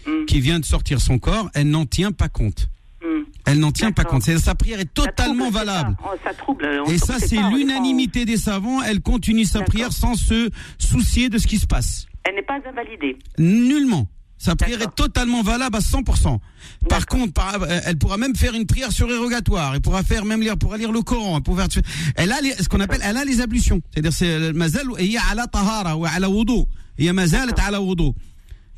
[0.07, 0.25] Mm.
[0.25, 2.69] qui vient de sortir son corps, elle n'en tient pas compte.
[3.03, 3.23] Mm.
[3.45, 4.23] Elle n'en tient pas compte.
[4.23, 5.97] Sa prière est totalement valable.
[6.23, 6.33] Ça.
[6.33, 6.83] trouble.
[6.89, 8.81] Et ça, c'est l'unanimité des savants.
[8.83, 12.07] Elle continue sa prière sans se soucier de ce qui se passe.
[12.23, 13.17] Elle n'est pas invalidée.
[13.37, 14.07] Nullement.
[14.37, 16.39] Sa prière est totalement valable à 100%.
[16.87, 17.41] Par contre,
[17.85, 19.73] elle pourra même faire une prière surérogatoire.
[19.75, 21.37] Elle pourra faire même lire, pourra lire le Coran.
[21.37, 21.67] Elle, pourra,
[22.15, 23.81] elle a les, ce qu'on appelle, elle a les ablutions.
[23.91, 26.65] C'est-à-dire, c'est mazal, il y a ala tahara ou ala wudu.
[26.99, 28.13] Il y a mazal, ala wudu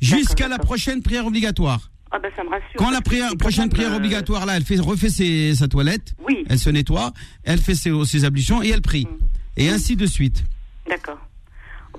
[0.00, 1.90] jusqu'à la prochaine prière obligatoire.
[2.12, 2.66] Ah ben ça me rassure.
[2.76, 6.44] Quand la prière, prochaine prière obligatoire là, elle fait refait ses, sa toilette, oui.
[6.48, 7.12] elle se nettoie,
[7.44, 9.04] elle fait ses, ses ablutions et elle prie.
[9.06, 9.24] Mm.
[9.58, 10.44] Et ainsi de suite.
[10.88, 11.18] D'accord.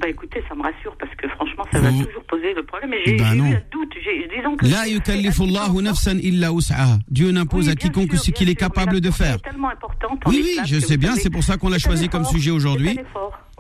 [0.01, 2.89] Bah écoutez, ça me rassure parce que franchement, ça va toujours poser le problème.
[2.89, 3.93] Mais j'ai Bah j'ai eu un doute.
[4.35, 6.97] Disons que La yukallifullahu nafsan illa wus'aha.
[7.07, 9.35] Dieu n'impose Oui, à quiconque ce qu'il est capable de faire.
[9.35, 11.85] est tellement importante en Oui, oui, je sais bien, c'est pour ça qu'on l'a c'est
[11.85, 12.97] choisi comme sujet c'est aujourd'hui.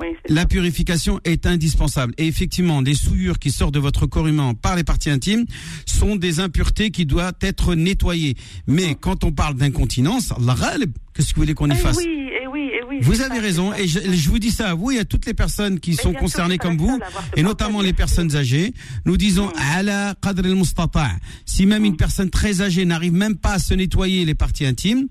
[0.01, 2.13] Oui, La purification est indispensable.
[2.17, 5.45] Et effectivement, des souillures qui sortent de votre corps humain par les parties intimes
[5.85, 8.35] sont des impuretés qui doivent être nettoyées.
[8.67, 10.55] Mais quand on parle d'incontinence, Allah
[11.13, 13.35] qu'est-ce que vous voulez qu'on y Eh fasse oui, eh oui, eh oui, Vous avez
[13.35, 15.79] ça, raison, et je, je vous dis ça à vous et à toutes les personnes
[15.79, 16.99] qui sont concernées comme vous,
[17.35, 18.73] et notamment les personnes âgées.
[19.05, 21.11] Nous disons, ala qadr al mustata'.
[21.45, 25.07] Si même une personne très âgée n'arrive même pas à se nettoyer les parties intimes,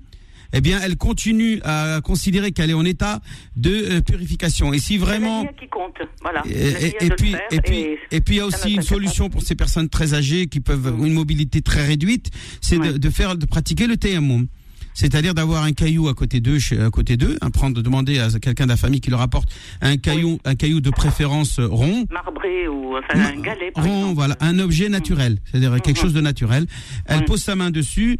[0.52, 3.20] eh bien, elle continue à considérer qu'elle est en état
[3.56, 4.72] de euh, purification.
[4.72, 6.42] Et si vraiment qui compte, voilà.
[6.46, 9.28] et, puis, faire et puis, et- et puis il y a aussi ne une solution
[9.30, 11.06] pour ces personnes très âgées qui peuvent Mm.
[11.06, 12.98] une mobilité très réduite, c'est de, Ouais.
[12.98, 14.46] de faire, de pratiquer le tayammum.
[14.92, 18.28] C'est-à-dire d'avoir un caillou à côté d'eux, à côté d'eux, hein, prendre, de demander à
[18.40, 19.48] quelqu'un de la famille qui leur apporte
[19.80, 23.70] un caillou, un caillou de préférence euh, rond, marbré ou enfin un galet.
[23.72, 24.14] par rond, exemple.
[24.16, 26.02] voilà, un objet naturel, c'est-à-dire quelque Mhm.
[26.02, 26.66] chose de naturel.
[27.06, 27.24] Elle Ouais.
[27.24, 28.18] pose sa main dessus,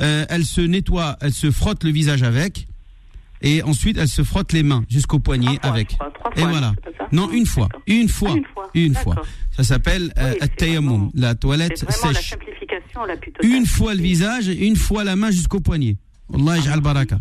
[0.00, 2.66] euh, elle se nettoie, elle se frotte le visage avec,
[3.42, 5.96] et ensuite elle se frotte les mains jusqu'au poignet Trois avec.
[6.36, 6.74] Et voilà.
[7.12, 8.70] Non, une fois, une fois, Ah, une fois.
[8.74, 9.14] une fois.
[9.14, 9.28] D'accord.
[9.56, 12.30] Ça s'appelle euh, Oui, vraiment- la toilette la sèche.
[12.30, 13.50] simplification la plus totale.
[13.50, 15.96] Une fois le visage, et une fois la main jusqu'au poignet.
[16.34, 17.18] Allah yaj'al baraka.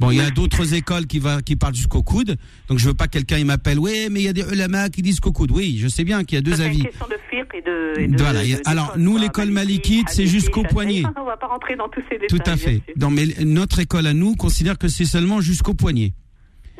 [0.00, 2.36] Bon, il y a d'autres écoles qui va qui parlent jusqu'au coude.
[2.68, 3.78] Donc je veux pas que quelqu'un il m'appelle.
[3.78, 5.50] Ouais, mais il y a des ulama qui disent qu'au coude.
[5.52, 6.78] Oui, je sais bien qu'il y a deux Ça, c'est avis.
[6.78, 8.00] une question de fiqh et de.
[8.00, 11.02] et de- Voilà, de- alors, nous, l'école Maliki, malikite, c'est jusqu'au poignet.
[11.16, 12.38] On va pas rentrer dans tous ces détails.
[12.38, 12.82] Tout à fait.
[12.98, 16.12] Non, mais notre école à nous considère que c'est seulement jusqu'au poignet.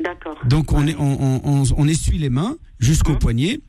[0.03, 0.37] D'accord.
[0.45, 0.91] Donc on Ouais.
[0.91, 3.19] est on, on, on, essuie les mains jusqu'au Mhm.
[3.19, 3.59] poignet.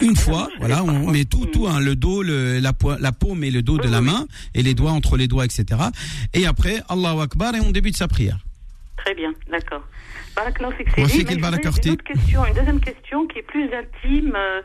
[0.00, 0.48] Une fois.
[0.58, 3.78] Voilà, on met tout, tout, hein, le dos, le, la, la paume et le dos
[3.78, 5.64] de la main, et les doigts entre les doigts, etc.
[6.32, 8.38] Et après, Allahu Akbar, et on débute sa prière.
[8.96, 9.84] Très bien, d'accord.
[11.90, 14.60] Une question, une deuxième question qui est plus intime euh,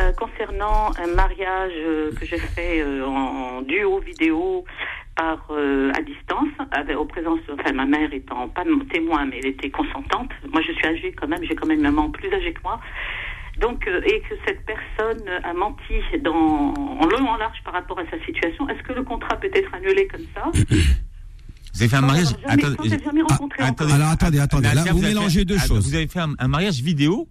[0.00, 4.64] euh, concernant un mariage euh, que j'ai fait en, en duo vidéo
[5.16, 9.70] par à distance, avec, aux présences, enfin ma mère étant pas témoin, mais elle était
[9.70, 10.30] consentante.
[10.52, 12.78] Moi, je suis âgée quand même, j'ai quand même une maman plus âgée que moi.
[13.60, 16.32] Donc, euh, et que cette personne a menti dans,
[16.74, 19.50] en long et en large par rapport à sa situation, est-ce que le contrat peut
[19.52, 22.26] être annulé comme ça Vous avez fait un mariage.
[22.48, 23.92] jamais- Attendez, jamais Ah, rencontré attendez.
[23.92, 25.88] Alors attendez, attendez, là vous mélangez fait- deux choses.
[25.88, 27.28] Vous avez fait un, un mariage vidéo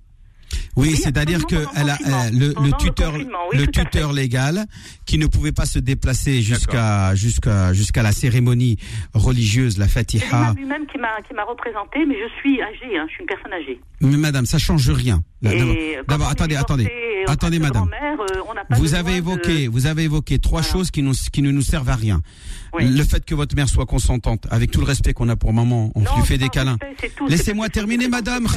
[0.78, 3.26] Oui, Oui, c'est-à-dire que absolument, elle a, pendant le euh, le, tuteur, le
[3.60, 4.66] oui, tuteur légal,
[5.06, 8.78] qui ne pouvait pas se déplacer jusqu'à jusqu'à jusqu'à la cérémonie
[9.14, 10.26] religieuse, la C'est Fatiha.
[10.30, 13.28] l'imam lui-même qui m'a qui m'a représenté, mais je suis âgée, hein, je suis une
[13.28, 13.82] personne âgée.
[14.02, 15.22] Mais madame, ça change rien.
[15.46, 16.92] Euh, d'abord, attendez, attendez.
[17.28, 17.90] Attendez, madame.
[18.78, 21.96] Vous avez évoqué, vous avez évoqué trois choses qui nous, qui ne nous servent à
[21.96, 22.22] rien.
[22.74, 22.86] Oui.
[22.90, 25.92] Le fait que votre mère soit consentante, avec tout le respect qu'on a pour maman,
[25.96, 26.78] on lui fait des câlins.
[27.28, 28.48] Laissez-moi terminer, madame.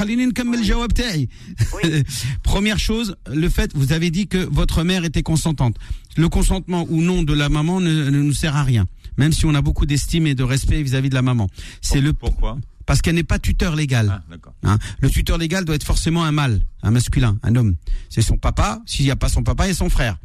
[1.83, 2.03] Oui.
[2.43, 5.75] Première chose, le fait, vous avez dit que votre mère était consentante.
[6.17, 8.85] Le consentement ou non de la maman ne, nous sert à rien
[9.17, 11.47] même si on a beaucoup d'estime et de respect vis-à-vis de la maman.
[11.81, 12.57] C'est le pourquoi?
[12.91, 14.21] Parce qu'elle n'est pas tuteur légal.
[14.35, 14.35] Ah.
[14.63, 14.77] Hein.
[14.99, 17.75] Le tuteur légal doit être forcément un mâle, un masculin, un homme.
[18.09, 18.81] C'est son papa.
[18.85, 20.17] S'il n'y a pas son papa, et son frère.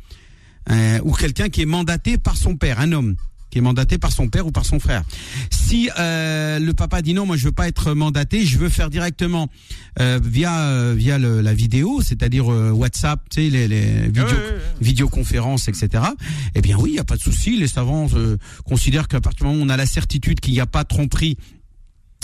[0.73, 3.15] Euh, ou quelqu'un qui est mandaté par son père, un homme
[3.51, 5.05] qui est mandaté par son père ou par son frère.
[5.49, 8.91] Si euh, le papa dit non, moi je veux pas être mandaté, je veux faire
[8.91, 9.49] directement
[10.01, 14.11] euh, via euh, via le- la vidéo, c'est-à-dire euh, WhatsApp, tu sais les, les
[14.81, 16.03] vidéoconférences, etc.
[16.57, 17.57] Eh bien oui, il y a pas de souci.
[17.57, 20.61] Les savants euh, considèrent qu'à partir du moment où on a la certitude qu'il n'y
[20.61, 21.37] a pas de tromperie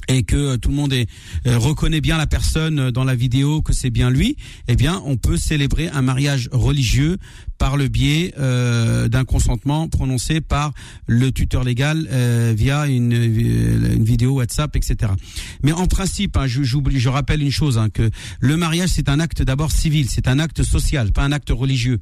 [0.09, 1.09] et que euh, tout le monde est,
[1.47, 4.37] euh, reconnaît bien la personne euh, dans la vidéo, que c'est bien lui,
[4.69, 7.19] eh bien, on peut célébrer un mariage religieux
[7.59, 10.73] par le biais euh, d'un consentement prononcé par
[11.07, 15.13] le tuteur légal euh, via une, une vidéo WhatsApp, etc.
[15.63, 18.11] Mais en principe, hein, je, je rappelle une chose, hein, que
[18.41, 22.01] le mariage c'est un acte d'abord civil, c'est un acte social, pas un acte religieux.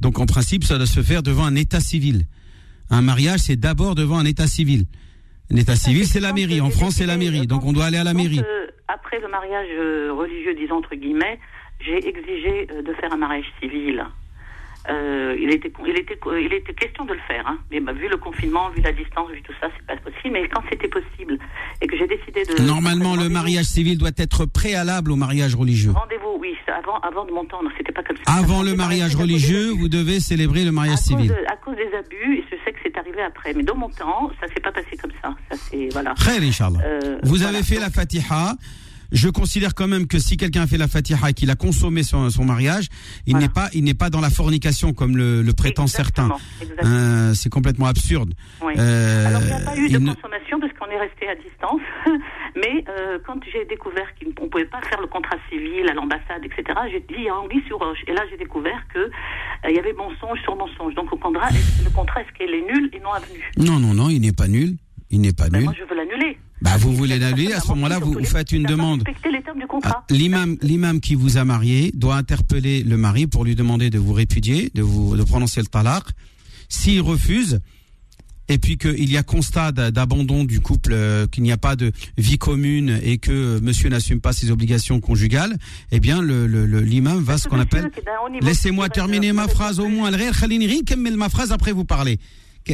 [0.00, 2.26] Donc en principe, ça doit se faire devant un état civil.
[2.90, 4.84] Un mariage, c'est d'abord devant un état civil.
[5.52, 6.60] Un état civil, c'est la mairie.
[6.62, 7.46] En France, c'est la mairie.
[7.46, 8.40] Donc on doit aller à la mairie.
[8.40, 11.38] euh, après le mariage euh, religieux, disons entre guillemets,
[11.80, 14.02] j'ai exigé euh, de faire un mariage civil.
[14.90, 17.58] Euh, il, était, il, était, il était question de le faire, hein.
[17.70, 20.30] mais bah, vu le confinement, vu la distance, vu tout ça, c'est pas possible.
[20.32, 21.38] Mais quand c'était possible
[21.80, 22.62] et que j'ai décidé de.
[22.62, 25.92] Normalement, le mariage civil doit être préalable au mariage religieux.
[25.92, 28.32] Rendez-vous, oui, avant, avant de mon temps, non, c'était pas comme ça.
[28.32, 31.28] Avant le mariage religieux, vous devez célébrer le mariage à civil.
[31.28, 33.54] Cause de- à cause des abus, et je sais que c'est arrivé après.
[33.54, 35.34] Mais dans mon temps, ça s'est pas passé comme ça.
[35.50, 35.56] Ça
[35.92, 36.14] voilà.
[36.14, 36.78] Très Inch'Allah.
[36.84, 37.50] Euh, Vous voilà.
[37.56, 38.54] avez fait la Fatiha.
[39.12, 42.02] Je considère quand même que si quelqu'un a fait la Fatiha et qu'il a consommé
[42.02, 42.86] son, son mariage,
[43.26, 43.46] il Voilà.
[43.46, 46.30] n'est pas, il n'est pas dans la fornication comme le, le prétend certains.
[46.60, 46.90] Exactement.
[46.90, 48.32] Euh, c'est complètement absurde.
[48.62, 48.72] Oui.
[48.78, 51.34] Euh, Alors, il n'y a pas eu de ne- consommation parce qu'on est resté à
[51.36, 51.80] distance.
[52.56, 56.44] Mais euh, quand j'ai découvert qu'on ne pouvait pas faire le contrat civil à l'ambassade,
[56.44, 57.98] etc., j'ai dit anguille sur roche.
[58.08, 59.10] Et là, j'ai découvert que
[59.68, 60.94] il y avait mensonge sur mensonge.
[60.94, 63.40] Donc, au contrat, est-ce- le contrat, est-ce qu'il est nul et non avenu?
[63.58, 64.76] Non, non, non, il n'est pas nul.
[65.10, 65.64] Il n'est pas Ben, nul.
[65.64, 66.38] Moi, je veux l'annuler.
[66.62, 69.02] Bah, vous voulez l'annuler, à ce moment-là, vous, faites une demande.
[69.82, 73.98] Ah, l'imam, l'imam qui vous a marié doit interpeller le mari pour lui demander de
[73.98, 76.04] vous répudier, de vous, de prononcer le talaq.
[76.68, 77.58] S'il refuse,
[78.48, 81.90] et puis qu'il y a constat d'abandon du couple, euh, qu'il n'y a pas de
[82.16, 85.56] vie commune et que euh, monsieur n'assume pas ses obligations conjugales,
[85.90, 87.90] eh bien le, le, va ce qu'on appelle...
[88.40, 90.12] Laissez-moi terminer ma phrase au moins.
[91.16, 92.20] ma phrase après vous parler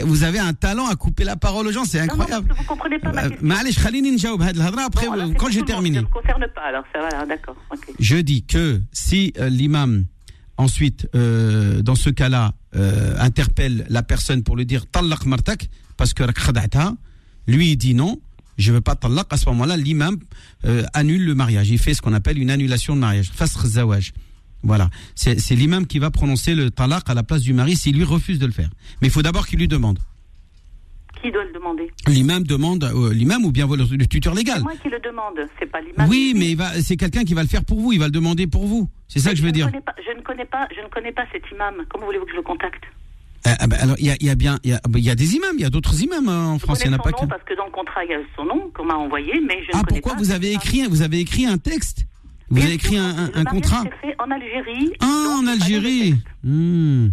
[0.04, 2.48] vous avez un talent à couper la parole aux gens, c'est incroyable.
[2.48, 3.46] Non, non, vous comprenez pas ma euh, question.
[4.86, 5.06] après,
[5.38, 5.96] quand j'ai terminé.
[5.96, 7.56] Ça ne concerne pas, alors ça va, d'accord.
[7.98, 10.04] Je dis que si euh, l'imam,
[10.56, 12.52] ensuite, euh, dans ce cas-là,
[13.18, 16.22] interpelle la personne pour lui dire talak martak, parce que
[17.46, 18.20] lui, il dit non,
[18.58, 20.18] je ne veux pas talak, à ce moment-là, l'imam
[20.92, 21.70] annule le mariage.
[21.70, 24.12] Il fait ce qu'on appelle une annulation de mariage, fasr zawaj.
[24.62, 28.04] Voilà, c'est l'imam qui va prononcer le talaq à la place du mari s'il lui
[28.04, 28.70] refuse de le faire.
[29.00, 29.98] Mais il faut d'abord qu'il lui demande.
[31.22, 34.58] Qui doit le demander L'imam demande euh, l'imam ou bien le, le tuteur légal.
[34.58, 36.08] C'est moi qui le demande, c'est pas l'imam.
[36.08, 38.66] Oui, mais c'est quelqu'un qui va le faire pour vous, il va le demander pour
[38.66, 38.88] vous.
[39.08, 39.70] C'est ça que je veux dire.
[39.84, 41.74] pas- je ne connais pas, je ne connais pas cet imam.
[41.88, 42.84] Comment voulez-vous que je le contacte?
[43.46, 45.00] Euh, ah bah, alors, il y a, il y a bien, il y a, il
[45.04, 46.98] y a des imams, il y a d'autres imams hein, en France, il n'y en
[46.98, 47.30] a pas son nom que.
[47.30, 49.70] parce que dans le contrat il y a son nom qu'on m'a envoyé, mais je
[49.72, 50.60] Ah, ne connais pourquoi pas vous cet avez imam.
[50.62, 52.04] écrit, vous avez écrit un texte?
[52.50, 54.92] Vous avez écrit un, contrat fait en Algérie.
[55.00, 56.14] Ah, en Algérie.
[56.42, 57.08] Hmm.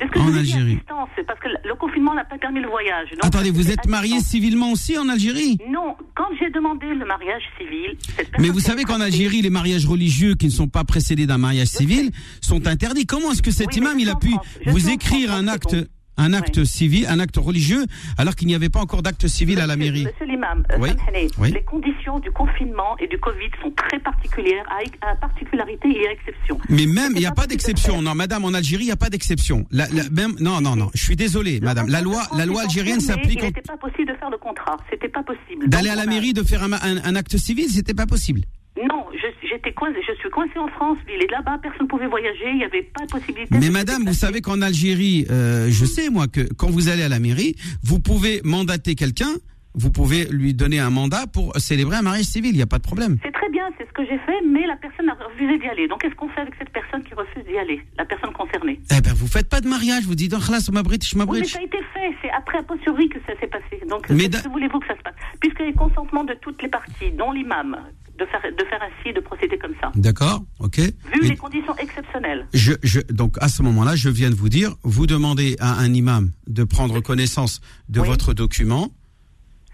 [0.00, 0.74] Ce que En je Algérie.
[0.76, 3.10] distance, parce que le confinement n'a pas permis le voyage.
[3.10, 7.42] donc Attendez, vous êtes marié civilement aussi en Algérie Non, quand j'ai demandé le mariage
[7.58, 11.26] civil, cette Mais vous savez qu'en Algérie, les mariages religieux qui ne sont pas précédés
[11.26, 12.10] d'un mariage civil
[12.40, 13.06] sont interdits.
[13.06, 14.46] Comment est-ce que cet Oui, imam il a pu France.
[14.66, 15.86] Vous écrire France, un acte, bon.
[16.16, 17.84] Un acte civil, un acte religieux,
[18.18, 20.90] alors qu'il n'y avait pas encore d'acte civil à la mairie Monsieur l'imam, euh, Oui,
[20.90, 21.52] Samhani, oui.
[21.52, 26.12] les conditions du confinement et du Covid sont très particulières, à, à particularité et à
[26.12, 26.58] exception.
[26.68, 28.00] Mais même, il n'y a pas d'exception.
[28.02, 29.66] Non, madame, en Algérie, il n'y a pas d'exception.
[29.70, 30.90] La, la- même, non, non, non.
[30.94, 31.88] Je suis désolé, madame.
[31.88, 34.76] La loi, la loi algérienne s'applique Il en- n'était pas possible de faire le contrat.
[34.90, 35.68] C'était pas possible.
[35.68, 38.42] d'aller à la mairie, de faire un, un- un acte civil, c'était pas possible.
[38.76, 40.98] Non, je, j'étais coincée, je suis coincée en France.
[41.08, 42.50] Il est là-bas, personne ne pouvait voyager.
[42.50, 43.56] Il n'y avait pas de possibilité.
[43.58, 47.08] Mais madame, vous savez qu'en Algérie, euh, je sais moi que quand vous allez à
[47.08, 49.30] la mairie, vous pouvez mandater quelqu'un,
[49.74, 52.50] vous pouvez lui donner un mandat pour célébrer un mariage civil.
[52.50, 53.18] Il n'y a pas de problème.
[53.22, 55.86] C'est très bien, c'est ce que j'ai fait, mais la personne a refusé d'y aller.
[55.86, 58.80] Donc, qu'est-ce qu'on fait avec cette personne qui refuse d'y aller La personne concernée?
[58.90, 60.04] Eh ben, vous faites pas de mariage.
[60.04, 62.10] Vous dites, oh, khlas, ma brite, je ma Oui, mais ça a été fait.
[62.22, 63.82] C'est après, a posteriori, que ça s'est passé.
[63.88, 65.14] Donc, Mais que voulez-vous que ça se passe?
[65.40, 67.76] Puisqu'il y a consentement de toutes les parties, dont l'imam,
[68.18, 69.90] de faire, de faire ainsi, de procéder comme ça.
[69.94, 70.78] D'accord, ok.
[70.78, 70.92] Vu
[71.24, 72.46] Et les conditions exceptionnelles.
[72.54, 75.92] je, je, donc à ce moment-là, je viens de vous dire, vous demandez à un
[75.92, 78.06] imam de prendre connaissance de Oui.
[78.08, 78.88] votre document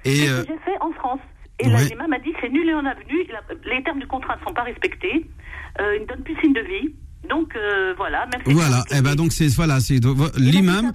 [0.04, 1.20] et euh, j'ai fait en France.
[1.58, 1.72] Et ouais.
[1.72, 3.26] là, l'imam a dit c'est nul et en avenu.
[3.66, 5.26] Les termes du contrat ne sont pas respectés.
[5.80, 6.94] Euh, il ne donne plus signe de vie.
[7.30, 8.26] Donc, euh, voilà.
[8.32, 8.84] Même voilà.
[8.90, 10.00] Eh ben donc c'est voilà, c'est
[10.36, 10.92] l'imam,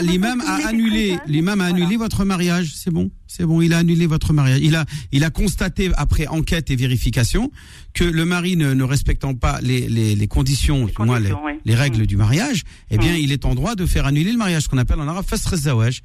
[0.00, 2.72] l'imam a annulé, l'imam a annulé votre mariage.
[2.74, 3.60] C'est bon, c'est bon.
[3.60, 4.60] Il a annulé votre mariage.
[4.62, 7.50] Il a, il a constaté après enquête et vérification
[7.92, 11.32] que le mari ne, ne respectant pas les, les, les conditions, du moins les,
[11.64, 12.06] les règles Mm.
[12.06, 13.16] du mariage, eh bien Mm.
[13.24, 15.56] il est en droit de faire annuler le mariage, ce qu'on appelle en arabe fasr
[15.56, 16.00] zawaj.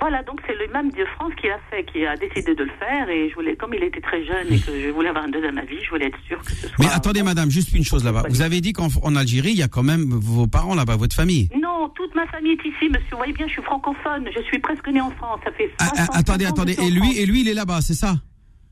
[0.00, 3.08] Voilà, donc c'est l'imam de France qui l'a fait, qui a décidé de le faire.
[3.10, 5.58] Et je voulais, comme il était très jeune et que je voulais avoir un deuxième
[5.58, 6.76] avis, je voulais être sûr que ce soit.
[6.78, 8.24] Mais attendez, madame, juste une chose là-bas.
[8.28, 11.14] Vous avez dit qu'en en Algérie, il y a quand même vos parents là-bas, votre
[11.14, 11.48] famille.
[11.60, 13.10] Non, toute ma famille est ici, monsieur.
[13.10, 14.26] Vous voyez bien, je suis francophone.
[14.34, 15.40] Je suis presque né en France.
[15.44, 15.70] Ça fait.
[15.78, 16.76] Ah, ah, 65 attendez, attendez.
[16.80, 18.14] Et lui, et lui, il est là-bas, c'est ça?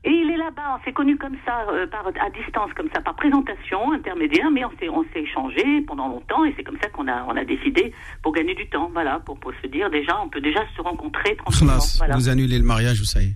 [0.05, 3.01] Et il est là-bas, on s'est connu comme ça, euh, par, à distance, comme ça,
[3.01, 6.87] par présentation intermédiaire, mais on s'est, on s'est échangé pendant longtemps et c'est comme ça
[6.89, 10.17] qu'on a, on a décidé pour gagner du temps, voilà, pour, pour se dire déjà,
[10.23, 11.73] on peut déjà se rencontrer tranquillement.
[11.97, 13.35] Voilà, Vous annulez le mariage, vous savez.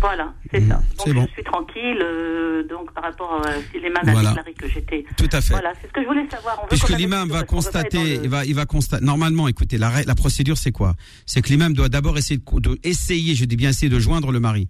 [0.00, 0.80] voilà c'est ça.
[0.98, 1.26] c'est Donc bon.
[1.26, 4.18] je suis tranquille, euh, donc par rapport à si l'imam Voilà.
[4.30, 5.04] a déclaré que j'étais.
[5.16, 5.52] Tout à fait.
[5.54, 6.58] Voilà, c'est ce que je voulais savoir.
[6.60, 9.04] On veut Puisque l'imam va constater, le- il va, il va constater.
[9.04, 10.94] Normalement, écoutez, la, la procédure, c'est quoi?
[11.26, 13.98] C'est que l'imam doit d'abord essayer de, co- de essayer, je dis bien essayer de
[13.98, 14.68] joindre le mari.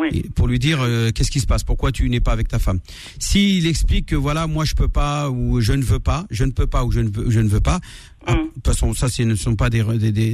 [0.00, 0.22] Oui.
[0.34, 2.80] Pour lui dire euh, qu'est-ce qui se passe, pourquoi tu n'es pas avec ta femme?
[3.18, 6.50] S'il explique que voilà, moi je peux pas ou je ne veux pas, je ne
[6.50, 7.80] peux pas ou je ne veux, je ne veux pas.
[8.26, 8.36] ah, Mm.
[8.36, 9.82] de toute façon, ça, ce ne sont pas des,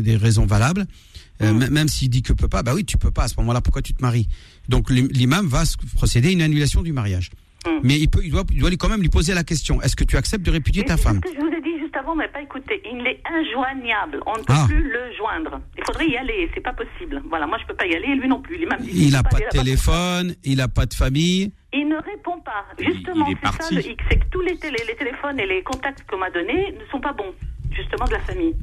[0.02, 0.86] des, raisons valables.
[1.42, 1.68] Euh, Mm.
[1.70, 3.24] Même s'il dit que peut pas, bah oui, tu peux pas.
[3.24, 4.28] À ce moment-là, pourquoi tu te maries?
[4.68, 5.62] Donc l'im- l'imam va
[5.94, 7.30] procéder à une annulation du mariage.
[7.66, 7.70] Mm.
[7.82, 9.96] Mais il peut, il doit, il doit lui quand même lui poser la question est-ce
[9.96, 11.20] que tu acceptes de répudier ta femme?
[12.08, 12.80] Avant, mais pas écouté.
[12.90, 14.20] Il est injoignable.
[14.26, 14.64] On ne peut Ah.
[14.66, 15.60] plus le joindre.
[15.76, 16.50] Il faudrait y aller.
[16.54, 17.22] C'est pas possible.
[17.28, 18.58] Voilà, moi je peux pas y aller lui non plus.
[18.92, 21.52] Il n'a pas de téléphone, il n'a pas de famille.
[21.72, 22.64] Il ne répond pas.
[22.78, 24.00] Justement, c'est ça le hic.
[24.10, 27.00] C'est que tous les, télé- les téléphones et les contacts qu'on m'a donnés ne sont
[27.00, 27.34] pas bons.
[27.70, 28.56] Justement de la famille.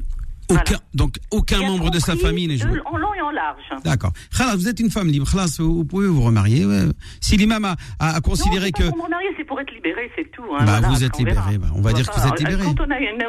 [0.49, 2.79] Aucun, donc aucun membre de sa famille n'est joué.
[2.85, 3.61] En long et en large.
[3.83, 4.11] D'accord.
[4.57, 5.29] Vous êtes une femme libre.
[5.29, 6.65] Khalas, vous pouvez vous remarier.
[6.65, 6.83] ouais.
[7.21, 8.89] Si l'imam a, a- a considéré non, que.
[8.91, 10.43] Pour me marier, c'est pour être libéré, c'est tout.
[10.53, 12.63] hein, Bah, voilà, vous êtes libéré, bah, on va dire que vous êtes libéré.
[12.63, 13.23] Quand on a une,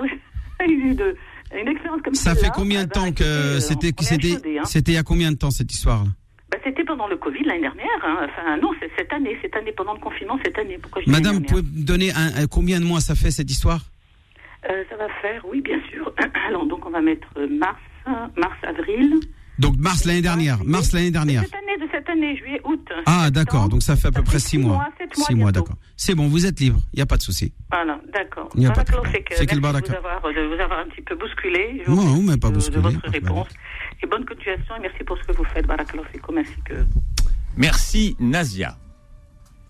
[0.68, 1.14] une,
[1.60, 4.62] une expérience comme Ça celle-là, fait combien de bah, temps que c'était, hein.
[4.86, 6.10] il y a combien de temps cette histoire-là?
[6.50, 7.86] Bah, C'était pendant le Covid l'année dernière.
[8.04, 8.16] hein.
[8.28, 10.78] Enfin, non, c'est cette année, cette année, pendant le confinement, cette année.
[10.80, 13.80] Pourquoi Madame, vous pouvez me donner un, un- combien de mois ça fait cette histoire?
[14.70, 16.12] Euh, Ça va faire, oui, bien sûr.
[16.48, 17.80] Alors, donc, on va mettre mars,
[18.36, 19.14] mars, avril.
[19.58, 20.56] Donc mars l'année dernière.
[20.58, 20.70] juillet.
[20.70, 21.42] Mars l'année De dernière.
[21.44, 22.86] cette année, de cette année, juillet, août.
[23.06, 24.74] Ah d'accord, donc ça fait à peu Ça près fait six six mois.
[24.74, 25.64] mois, sept mois Six mois, bientôt.
[25.66, 25.76] d'accord.
[25.96, 27.54] C'est bon, vous êtes libre, il n'y a pas de souci.
[27.70, 28.50] Voilà, d'accord.
[28.54, 29.10] Il n'y a pas de problème.
[29.14, 29.88] C'est qu'il Merci de baraka.
[29.92, 31.82] vous, avoir, de vous avoir un petit peu bousculé.
[31.86, 33.48] Je Non, vous mais pas de- bousculé, De votre de réponse.
[34.02, 36.74] Et bonne continuation et merci pour ce que vous faites, Barakallahu fikum, ainsi que...
[37.56, 38.76] Merci Nazia.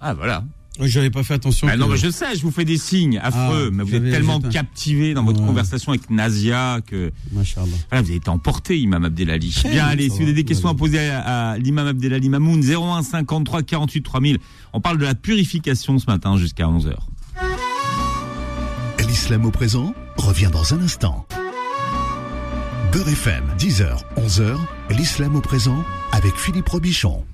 [0.00, 0.42] Ah voilà.
[0.80, 1.66] Je n'avais pas fait attention.
[1.70, 3.94] Ah non, que- mais je sais, je vous fais des signes affreux, Ah, mais vous
[3.94, 5.46] êtes j'avais- tellement captivé dans votre Ouais.
[5.46, 7.66] conversation avec Nazia que Machallah.
[7.88, 9.54] voilà, vous avez été emporté, Imam Abdelali.
[9.70, 12.28] Bien, ça allez, si vous avez des questions va à poser à, à l'Imam Abdelali
[12.28, 14.38] Mamoun, 01 53 48 3000.
[14.72, 16.94] On parle de la purification ce matin jusqu'à 11h.
[19.08, 21.26] L'islam au présent revient dans un instant.
[22.92, 24.58] Beurre FM, 10h, 11h,
[24.90, 27.24] l'islam au présent avec Philippe Robichon.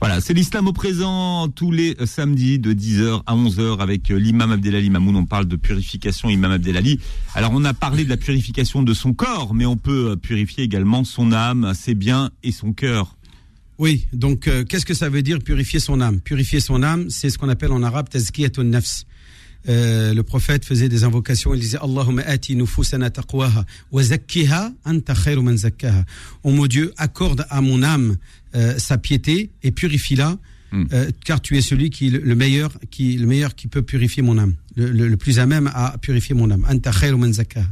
[0.00, 4.18] Voilà, c'est l'islam au présent tous les euh, samedis de 10h à 11h avec euh,
[4.18, 5.14] l'imam Abdelali Mamoun.
[5.14, 6.98] On parle de purification, imam Abdelali.
[7.34, 10.64] Alors on a parlé de la purification de son corps, mais on peut euh, purifier
[10.64, 13.14] également son âme, ses biens et son cœur.
[13.76, 16.20] Oui, donc qu'est-ce que ça veut dire purifier son âme?
[16.20, 19.04] Purifier son âme, c'est ce qu'on appelle en arabe tazkiyatun nafs.
[19.68, 25.14] Euh, le prophète faisait des invocations, il disait Allahumma ati nufusana taqwaha wa zakkiha anta
[25.14, 26.04] khairu man zakkaha.
[26.44, 28.16] Oh mon Dieu, accorde à mon âme
[28.54, 30.38] euh, sa piété et purifie-la
[30.72, 30.84] Hmm.
[30.92, 34.38] euh, car tu es celui qui le meilleur qui le meilleur qui peut purifier mon
[34.38, 36.64] âme, le, le- le plus à même à purifier mon âme.
[36.70, 37.66] Anta khairu man zakkaha.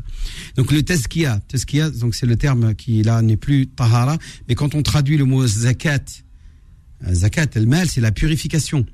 [0.56, 4.18] Donc le tazkiya, tazkiya donc c'est le terme qui là n'est plus tahara,
[4.48, 6.04] mais quand on traduit le mot zakat
[7.12, 8.84] Zakat, el mal, c'est la purification.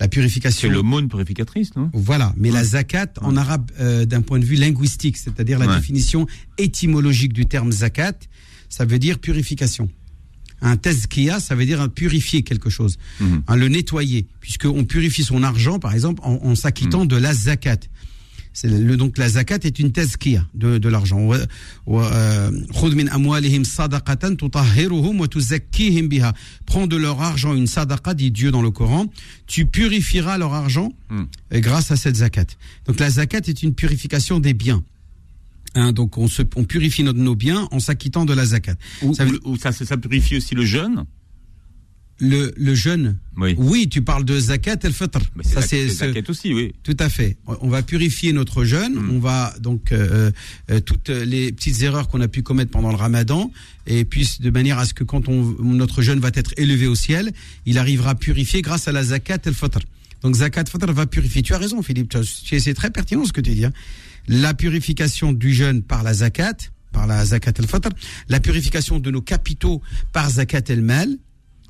[0.00, 0.70] La C'est purification.
[0.70, 1.90] l'aumône purificatrice, non?
[1.92, 5.76] Voilà, mais la zakat en arabe euh, d'un point de vue linguistique, c'est-à-dire la Ouais.
[5.76, 6.26] définition
[6.56, 8.12] étymologique du terme zakat,
[8.68, 9.88] ça veut dire purification.
[10.60, 13.42] Un tazkiya, ça veut dire un purifier quelque chose, Mhm.
[13.46, 17.08] hein, le nettoyer, puisqu'on purifie son argent, par exemple, en, en s'acquittant Mhm.
[17.08, 17.78] de la zakat.
[18.64, 21.32] Le, donc la zakat est une tazkiya de, de l'argent.
[21.32, 21.46] Euh.
[26.66, 29.06] Prends de leur argent une sadaqa, dit Dieu dans le Coran.
[29.46, 31.24] Tu purifieras leur argent Hmm.
[31.50, 32.44] et grâce à cette zakat.
[32.86, 34.84] Donc la zakat est une purification des biens.
[35.74, 38.74] Hein, donc on, se, on purifie nos, nos biens en s'acquittant de la zakat.
[39.44, 41.04] Ou ça, ça purifie aussi le jeûne?
[42.20, 43.54] Le, le jeûne, Oui.
[43.58, 45.20] oui, tu parles de zakat el fitr.
[45.36, 46.74] Mais c'est Ça c'est c'est ce- zakat aussi, oui.
[46.82, 47.36] Tout à fait.
[47.46, 48.94] On va purifier notre jeûne.
[48.94, 49.10] Mm.
[49.12, 50.32] On va donc euh,
[50.70, 53.52] euh, toutes les petites erreurs qu'on a pu commettre pendant le Ramadan,
[53.86, 56.96] et puis de manière à ce que quand on, notre jeûne va être élevé au
[56.96, 57.30] ciel,
[57.66, 59.78] il arrivera purifié grâce à la zakat el fitr.
[60.22, 61.42] Donc zakat fitr va purifier.
[61.42, 62.16] Tu as raison, Philippe.
[62.24, 63.64] C'est très pertinent ce que tu dis.
[63.64, 63.72] hein.
[64.26, 66.56] La purification du jeûne par la zakat,
[66.90, 67.90] par la zakat el fitr,
[68.28, 69.80] la purification de nos capitaux
[70.12, 71.16] par zakat el mal.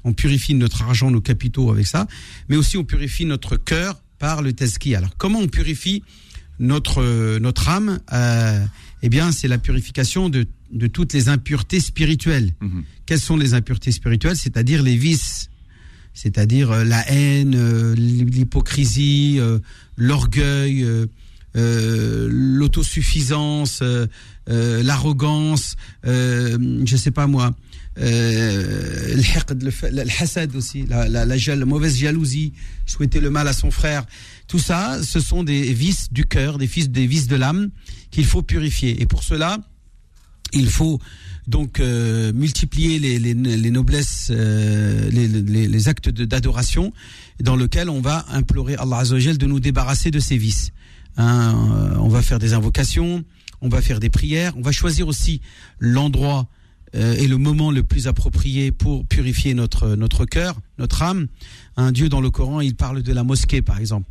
[0.09, 2.07] On purifie notre argent, nos capitaux avec ça,
[2.49, 4.95] mais aussi on purifie notre cœur par le tezki.
[4.95, 6.03] Alors comment on purifie
[6.59, 8.65] notre euh, notre âme euh,
[9.03, 12.55] Eh bien, c'est la purification de de toutes les impuretés spirituelles.
[12.63, 12.85] Mhm.
[13.05, 14.37] Quelles sont les impuretés spirituelles?
[14.37, 15.51] C'est-à-dire les vices,
[16.15, 19.41] c'est-à-dire euh, la haine, l'hypocrisie,
[19.97, 20.87] l'orgueil,
[21.55, 23.83] l'autosuffisance,
[24.49, 25.77] euh, l'arrogance,
[26.07, 27.55] euh, je sais pas moi,
[27.99, 32.53] euh, le hasad aussi, la, la, la, la mauvaise jalousie,
[32.87, 34.05] souhaiter le mal à son frère.
[34.47, 37.71] Tout ça, ce sont des vices du cœur, des vices, des vices de l'âme
[38.11, 39.03] qu'il faut purifier.
[39.03, 39.59] Et pour cela,
[40.53, 41.01] il faut
[41.47, 46.93] donc euh, multiplier les, les, les noblesses, euh, les, les, actes d'adoration,
[47.41, 50.73] dans lequel on va implorer Allah Azzawajal de nous débarrasser de ces vices.
[51.17, 53.25] Hein, euh, on va faire des invocations,
[53.61, 55.41] on va faire des prières, on va choisir aussi
[55.79, 56.49] l'endroit
[56.95, 61.27] euh, et le moment le plus approprié pour purifier notre notre cœur, notre âme.
[61.77, 64.09] Un Dieu dans le Coran, il parle de la mosquée par exemple.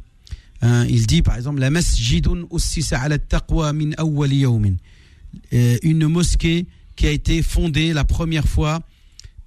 [0.62, 2.48] Hein, il dit par exemple la masjidun
[2.92, 3.92] ala taqwa min
[5.54, 8.82] euh, une mosquée qui a été fondée la première fois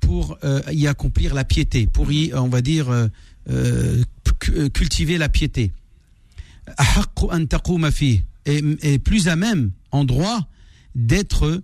[0.00, 3.08] pour euh, y accomplir la piété, pour y, euh, on va dire, euh,
[3.50, 4.02] euh
[4.72, 5.72] cultiver la piété.
[8.46, 10.48] Et, et plus à même en droit
[10.94, 11.62] d'être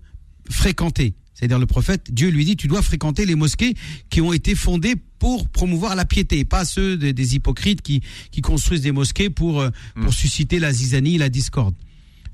[0.49, 1.13] fréquenté.
[1.33, 3.75] C'est-à-dire le prophète, Dieu lui dit, tu dois fréquenter les mosquées
[4.09, 8.01] qui ont été fondées pour promouvoir la piété, pas ceux des, des hypocrites qui,
[8.31, 9.69] qui construisent des mosquées pour, euh,
[10.01, 11.75] pour susciter la zizanie, la discorde.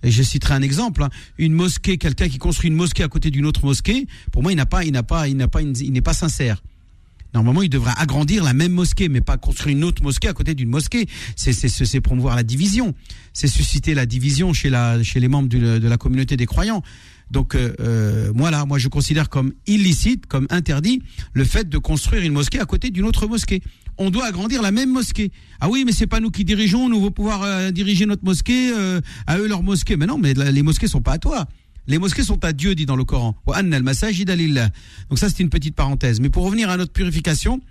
[0.03, 1.03] Et je citerai un exemple.
[1.03, 1.09] hein.
[1.37, 4.55] Une mosquée, quelqu'un qui construit une mosquée à côté d'une autre mosquée, pour moi, il
[4.55, 6.61] n'a pas, il n'a pas, il n'a pas, une- il n'est pas sincère.
[7.33, 10.55] Normalement, il devrait agrandir la même mosquée, mais pas construire une autre mosquée à côté
[10.55, 11.07] d'une mosquée.
[11.35, 12.93] C'est, promouvoir la division.
[13.33, 16.83] C'est susciter la division chez la, chez les membres de la communauté des croyants.
[17.31, 21.01] Donc, euh, euh, voilà, moi, je considère comme illicite, comme interdit,
[21.33, 23.61] le fait de construire une mosquée à côté d'une autre mosquée.
[23.97, 25.31] On doit agrandir la même mosquée.
[25.59, 28.71] Ah oui, mais c'est pas nous qui dirigeons, nous allons pouvoir euh, diriger notre mosquée,
[28.75, 29.97] euh, à eux leur mosquée.
[29.97, 31.47] Mais non, mais les mosquées sont pas à toi.
[31.87, 33.35] Les mosquées sont à Dieu, dit dans le Coran.
[33.45, 36.19] Donc ça, c'est une petite parenthèse.
[36.19, 37.61] Mais pour revenir à notre purification,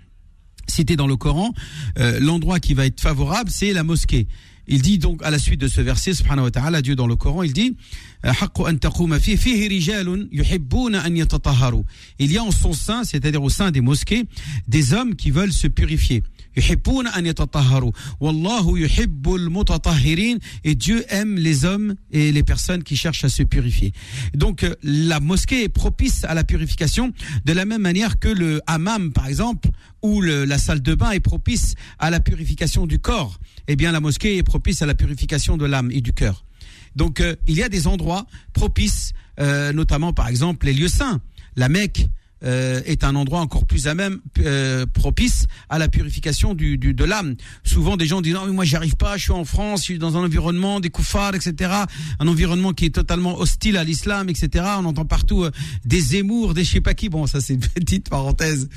[0.67, 1.53] cité dans le Coran,
[1.99, 4.27] euh, l'endroit qui va être favorable, c'est la mosquée.
[4.67, 7.15] Il dit donc à la suite de ce verset, subhanahu wa ta'ala, Dieu dans le
[7.15, 7.75] Coran, il dit
[8.25, 8.31] euh,
[12.19, 14.23] Il y a en son sein, c'est-à-dire au sein des mosquées,
[14.67, 16.23] des hommes qui veulent se purifier.
[16.56, 17.92] يحبون أن يتطهروا.
[18.20, 20.38] والله يحب المتطهرين.
[20.64, 23.92] Et Dieu aime les hommes et les personnes qui cherchent à se purifier.
[24.34, 27.12] Donc euh, la mosquée est propice à la purification
[27.44, 29.68] de la même manière que le hammam, par exemple,
[30.02, 33.38] ou le- la salle de bain est propice à la purification du corps.
[33.68, 36.44] Eh bien, la mosquée est propice à la purification de l'âme et du cœur.
[36.96, 41.20] Donc, euh, il y a des endroits propices, euh, notamment par exemple les lieux saints.
[41.56, 42.06] La Mecque
[42.43, 46.93] euh, est un endroit encore plus à même euh, propice à la purification du, du-
[46.93, 47.35] de l'âme.
[47.63, 49.83] Souvent, des gens disent non mais moi j'y arrive pas, je suis en France, je
[49.85, 51.71] suis dans un environnement des koufars, etc.
[52.19, 54.65] Un environnement qui est totalement hostile à l'islam, etc.
[54.79, 55.51] On entend partout euh,
[55.85, 57.09] des Zemmour, des je sais pas qui.
[57.09, 58.69] Bon, ça c'est une petite parenthèse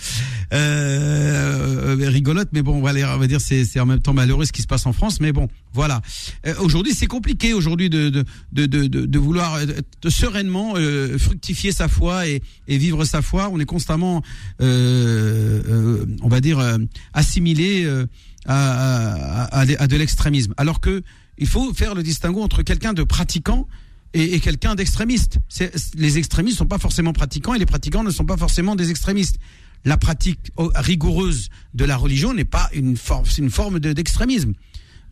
[0.53, 4.45] euh, euh, rigolote, mais bon, voilà, on va dire c'est c'est en même temps malheureux
[4.45, 6.01] ce qui se passe en France, mais bon, voilà.
[6.47, 8.25] Euh, aujourd'hui, c'est compliqué aujourd'hui de de,
[8.67, 9.67] de, de, vouloir euh,
[10.09, 13.51] sereinement euh, fructifier sa foi et, vivre sa foi.
[13.53, 14.23] On est constamment,
[14.59, 16.59] on va dire,
[17.13, 17.87] assimilé
[18.47, 20.55] à, à, de l'extrémisme.
[20.57, 21.03] Alors que
[21.39, 23.69] il faut faire le distinguo entre quelqu'un de pratiquant
[24.15, 25.39] et, quelqu'un d'extrémiste.
[25.95, 28.91] Les extrémistes ne sont pas forcément pratiquants et les pratiquants ne sont pas forcément des
[28.91, 29.39] extrémistes.
[29.85, 34.55] La pratique oh, rigoureuse de la religion n'est pas une forme, une forme de- d'extrémisme.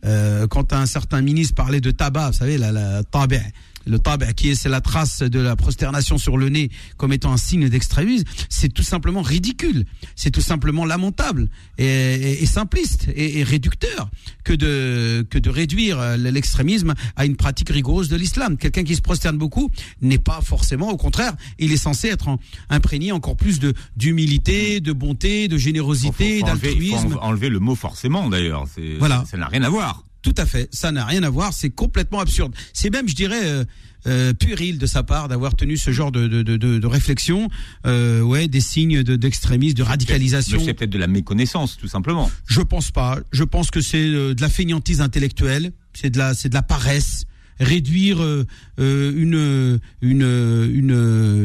[0.03, 3.39] Euh, quand un certain ministre parlait de tabac, vous savez, la, la tabi',
[3.85, 7.31] le tabi' qui est c'est la trace de la prosternation sur le nez comme étant
[7.31, 13.07] un signe d'extrémisme, c'est tout simplement ridicule, c'est tout simplement lamentable et, et- et simpliste
[13.15, 14.09] et, et réducteur
[14.43, 18.57] que de que de réduire euh, l'extrémisme à une pratique rigoureuse de l'islam.
[18.57, 19.69] Quelqu'un qui se prosterne beaucoup
[20.01, 24.79] n'est pas forcément, au contraire, il est censé être en- imprégné encore plus de d'humilité,
[24.79, 26.95] de bonté, de générosité, d'altruisme.
[27.07, 28.65] enlever- enlever le mot forcément d'ailleurs.
[28.99, 29.25] Voilà.
[29.29, 30.03] Ça n'a rien à voir.
[30.25, 32.51] Tout à fait, ça n'a rien à voir, c'est complètement absurde.
[32.73, 33.63] C'est même, je dirais, euh,
[34.07, 37.47] euh, puéril de sa part d'avoir tenu ce genre de, de, de, réflexion,
[37.85, 40.59] euh, ouais, des signes de- d'extrémisme, de, radicalisation.
[40.65, 42.31] C'est peut-être de la méconnaissance, tout simplement.
[42.47, 43.19] Je pense pas.
[43.31, 46.63] Je pense que c'est euh, de la fainéantise intellectuelle, c'est de la, c'est de la
[46.63, 47.25] paresse.
[47.57, 48.45] Réduire euh,
[48.81, 50.91] euh, une, une, une,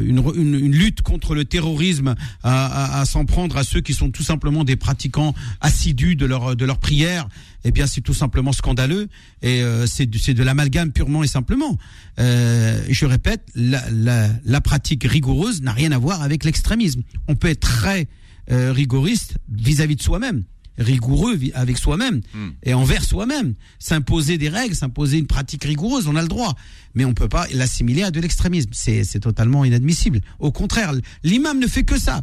[0.09, 3.95] une, une, une lutte contre le terrorisme à, à, à s'en prendre à ceux qui
[3.95, 7.29] sont tout simplement des pratiquants assidus de leur, de leur prière,
[7.65, 9.09] eh bien c'est tout simplement scandaleux
[9.43, 11.77] et euh, c'est de l'amalgame purement et simplement.
[12.19, 17.03] Euh, je répète, la, la, la pratique rigoureuse n'a rien à voir avec l'extrémisme.
[17.29, 18.09] On peut être très
[18.51, 20.45] euh, rigoriste vis-à-vis de soi-même
[20.79, 22.51] rigoureux avec soi-même Hmm.
[22.63, 23.55] et envers soi-même.
[23.79, 26.55] S'imposer des règles, s'imposer une pratique rigoureuse, on a le droit.
[26.95, 28.71] Mais on peut pas l'assimiler à de l'extrémisme.
[28.73, 30.21] C'est c'est totalement inadmissible.
[30.39, 30.93] Au contraire,
[31.23, 32.23] l'imam ne fait que ça.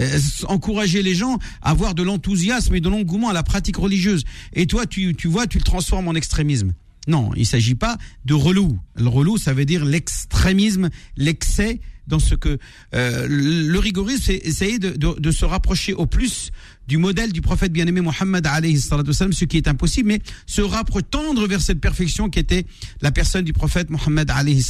[0.00, 0.18] Euh,
[0.48, 4.24] encourager les gens à avoir de l'enthousiasme et de l'engouement à la pratique religieuse.
[4.54, 6.72] Et toi, tu, tu vois, tu le transformes en extrémisme.
[7.08, 8.78] Non, il s'agit pas de relou.
[8.96, 12.58] Le relou, ça veut dire l'extrémisme, l'excès dans ce que
[12.94, 16.50] euh, le rigorisme, c'est essayer de, de, de se rapprocher au plus
[16.88, 21.60] du modèle du prophète bien-aimé Mohammed ce qui est impossible, mais se rapprocher, tendre vers
[21.60, 22.66] cette perfection qui était
[23.02, 24.64] la personne du prophète Mohammed alayhi.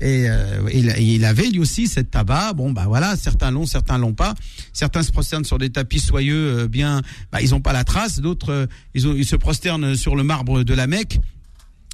[0.00, 2.52] Et euh, il, il avait lui aussi cette tabac.
[2.54, 4.34] Bon, bah voilà, certains l'ont, certains l'ont pas.
[4.72, 8.18] Certains se prosternent sur des tapis soyeux, euh, bien, bah, ils ont pas la trace.
[8.20, 11.20] D'autres, euh, ils, ils se prosternent sur le marbre de la Mecque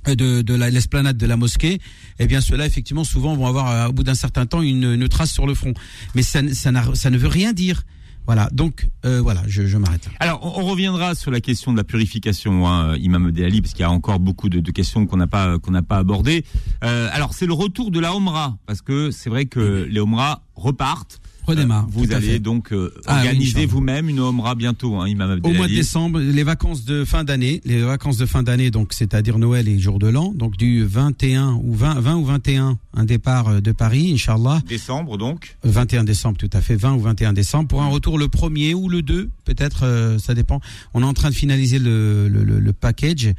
[0.08, 1.78] euh, de, de la- l'esplanade de la mosquée,
[2.18, 5.08] eh bien ceux-là effectivement souvent vont avoir euh, au bout d'un certain temps une, une
[5.08, 5.74] trace sur le front.
[6.14, 7.82] Mais ça, ça, ça ne veut rien dire.
[8.30, 10.12] Voilà, donc euh, voilà, je, je m'arrête là.
[10.20, 13.80] Alors, on, on reviendra sur la question de la purification, hein, Imam Ali, parce qu'il
[13.80, 16.44] y a encore beaucoup de, de questions qu'on n'a pas qu'on n'a pas abordées.
[16.84, 20.44] Euh, alors, c'est le retour de la Omra, parce que c'est vrai que les Omra
[20.54, 21.19] repartent.
[21.46, 21.86] Redémarre.
[21.90, 25.56] vous allez donc euh, Ah organiser vous-même une Omra bientôt, hein, Imam Au Abdelali.
[25.56, 29.38] mois de décembre, les vacances de fin d'année, les vacances de fin d'année, donc c'est-à-dire
[29.38, 33.48] Noël et jour de l'an, donc du 21 ou 20, 20 ou 21, un départ
[33.48, 34.60] euh, de Paris, Inch'Allah.
[34.68, 35.56] Décembre donc.
[35.64, 38.88] 21 décembre, tout à fait, 20 ou 21 décembre, pour un retour le premier ou
[38.88, 40.60] le 2, peut-être, euh, ça dépend.
[40.94, 43.32] On est en train de finaliser le, le, le- le package.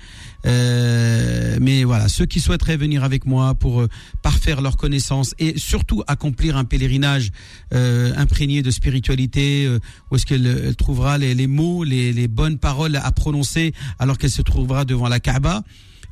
[0.61, 3.87] Euh, mais voilà, ceux qui souhaiteraient venir avec moi pour euh,
[4.21, 7.31] parfaire leurs connaissances et surtout accomplir un pèlerinage
[7.73, 9.79] euh, imprégné de spiritualité, euh,
[10.09, 14.31] où est-ce qu'elle elle trouvera les, mots, les, les bonnes paroles à prononcer alors qu'elle
[14.31, 15.63] se trouvera devant la Kaaba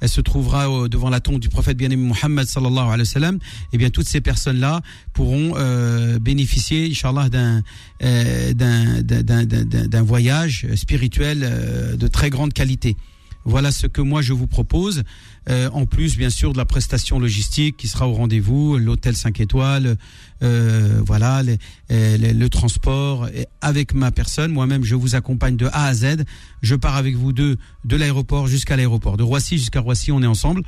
[0.02, 3.40] elle se trouvera devant la tombe du prophète bien-aimé Mohammed sallallahu alayhi wa sallam,
[3.74, 4.82] et bien toutes ces personnes-là
[5.14, 7.62] pourront euh, bénéficier, inchallah, d'un
[8.04, 8.54] euh,
[10.04, 12.96] voyage spirituel euh, de très grande qualité.
[13.50, 15.04] Voilà ce que moi je vous propose.
[15.50, 19.40] Euh, en plus, bien sûr, de la prestation logistique qui sera au rendez-vous, l'hôtel 5
[19.40, 19.98] étoiles,
[20.44, 21.42] euh, voilà,
[21.92, 24.52] euh, le transport et avec ma personne.
[24.52, 26.24] Moi-même, je vous accompagne de A à Z.
[26.62, 30.28] Je pars avec vous de de l'aéroport jusqu'à l'aéroport, de Roissy jusqu'à Roissy, on est
[30.28, 30.62] ensemble.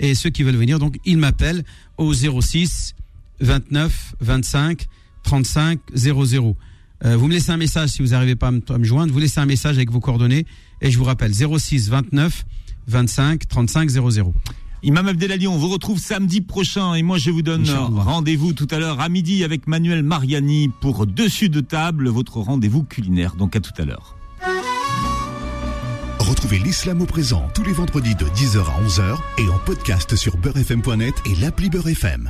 [0.00, 1.64] Et ceux qui veulent venir, donc, ils m'appellent
[1.96, 2.94] au 06
[3.40, 4.86] 29 25
[5.22, 6.56] 35 00.
[7.04, 9.12] Euh, vous me laissez un message si vous n'arrivez pas à me joindre.
[9.12, 10.46] Vous laissez un message avec vos coordonnées
[10.80, 12.44] et je vous rappelle 06 29
[12.88, 14.34] 25 35 00.
[14.82, 18.78] Imam Abdelali, on vous retrouve samedi prochain et moi je vous donne rendez-vous tout à
[18.78, 23.34] l'heure à midi avec Manuel Mariani pour Dessus de table, votre rendez-vous culinaire.
[23.36, 24.16] Donc à tout à l'heure.
[26.18, 30.36] Retrouvez l'islam au présent tous les vendredis de 10h à 11h et en podcast sur
[30.36, 32.24] beurrefm.net et l'appli Beurre FM.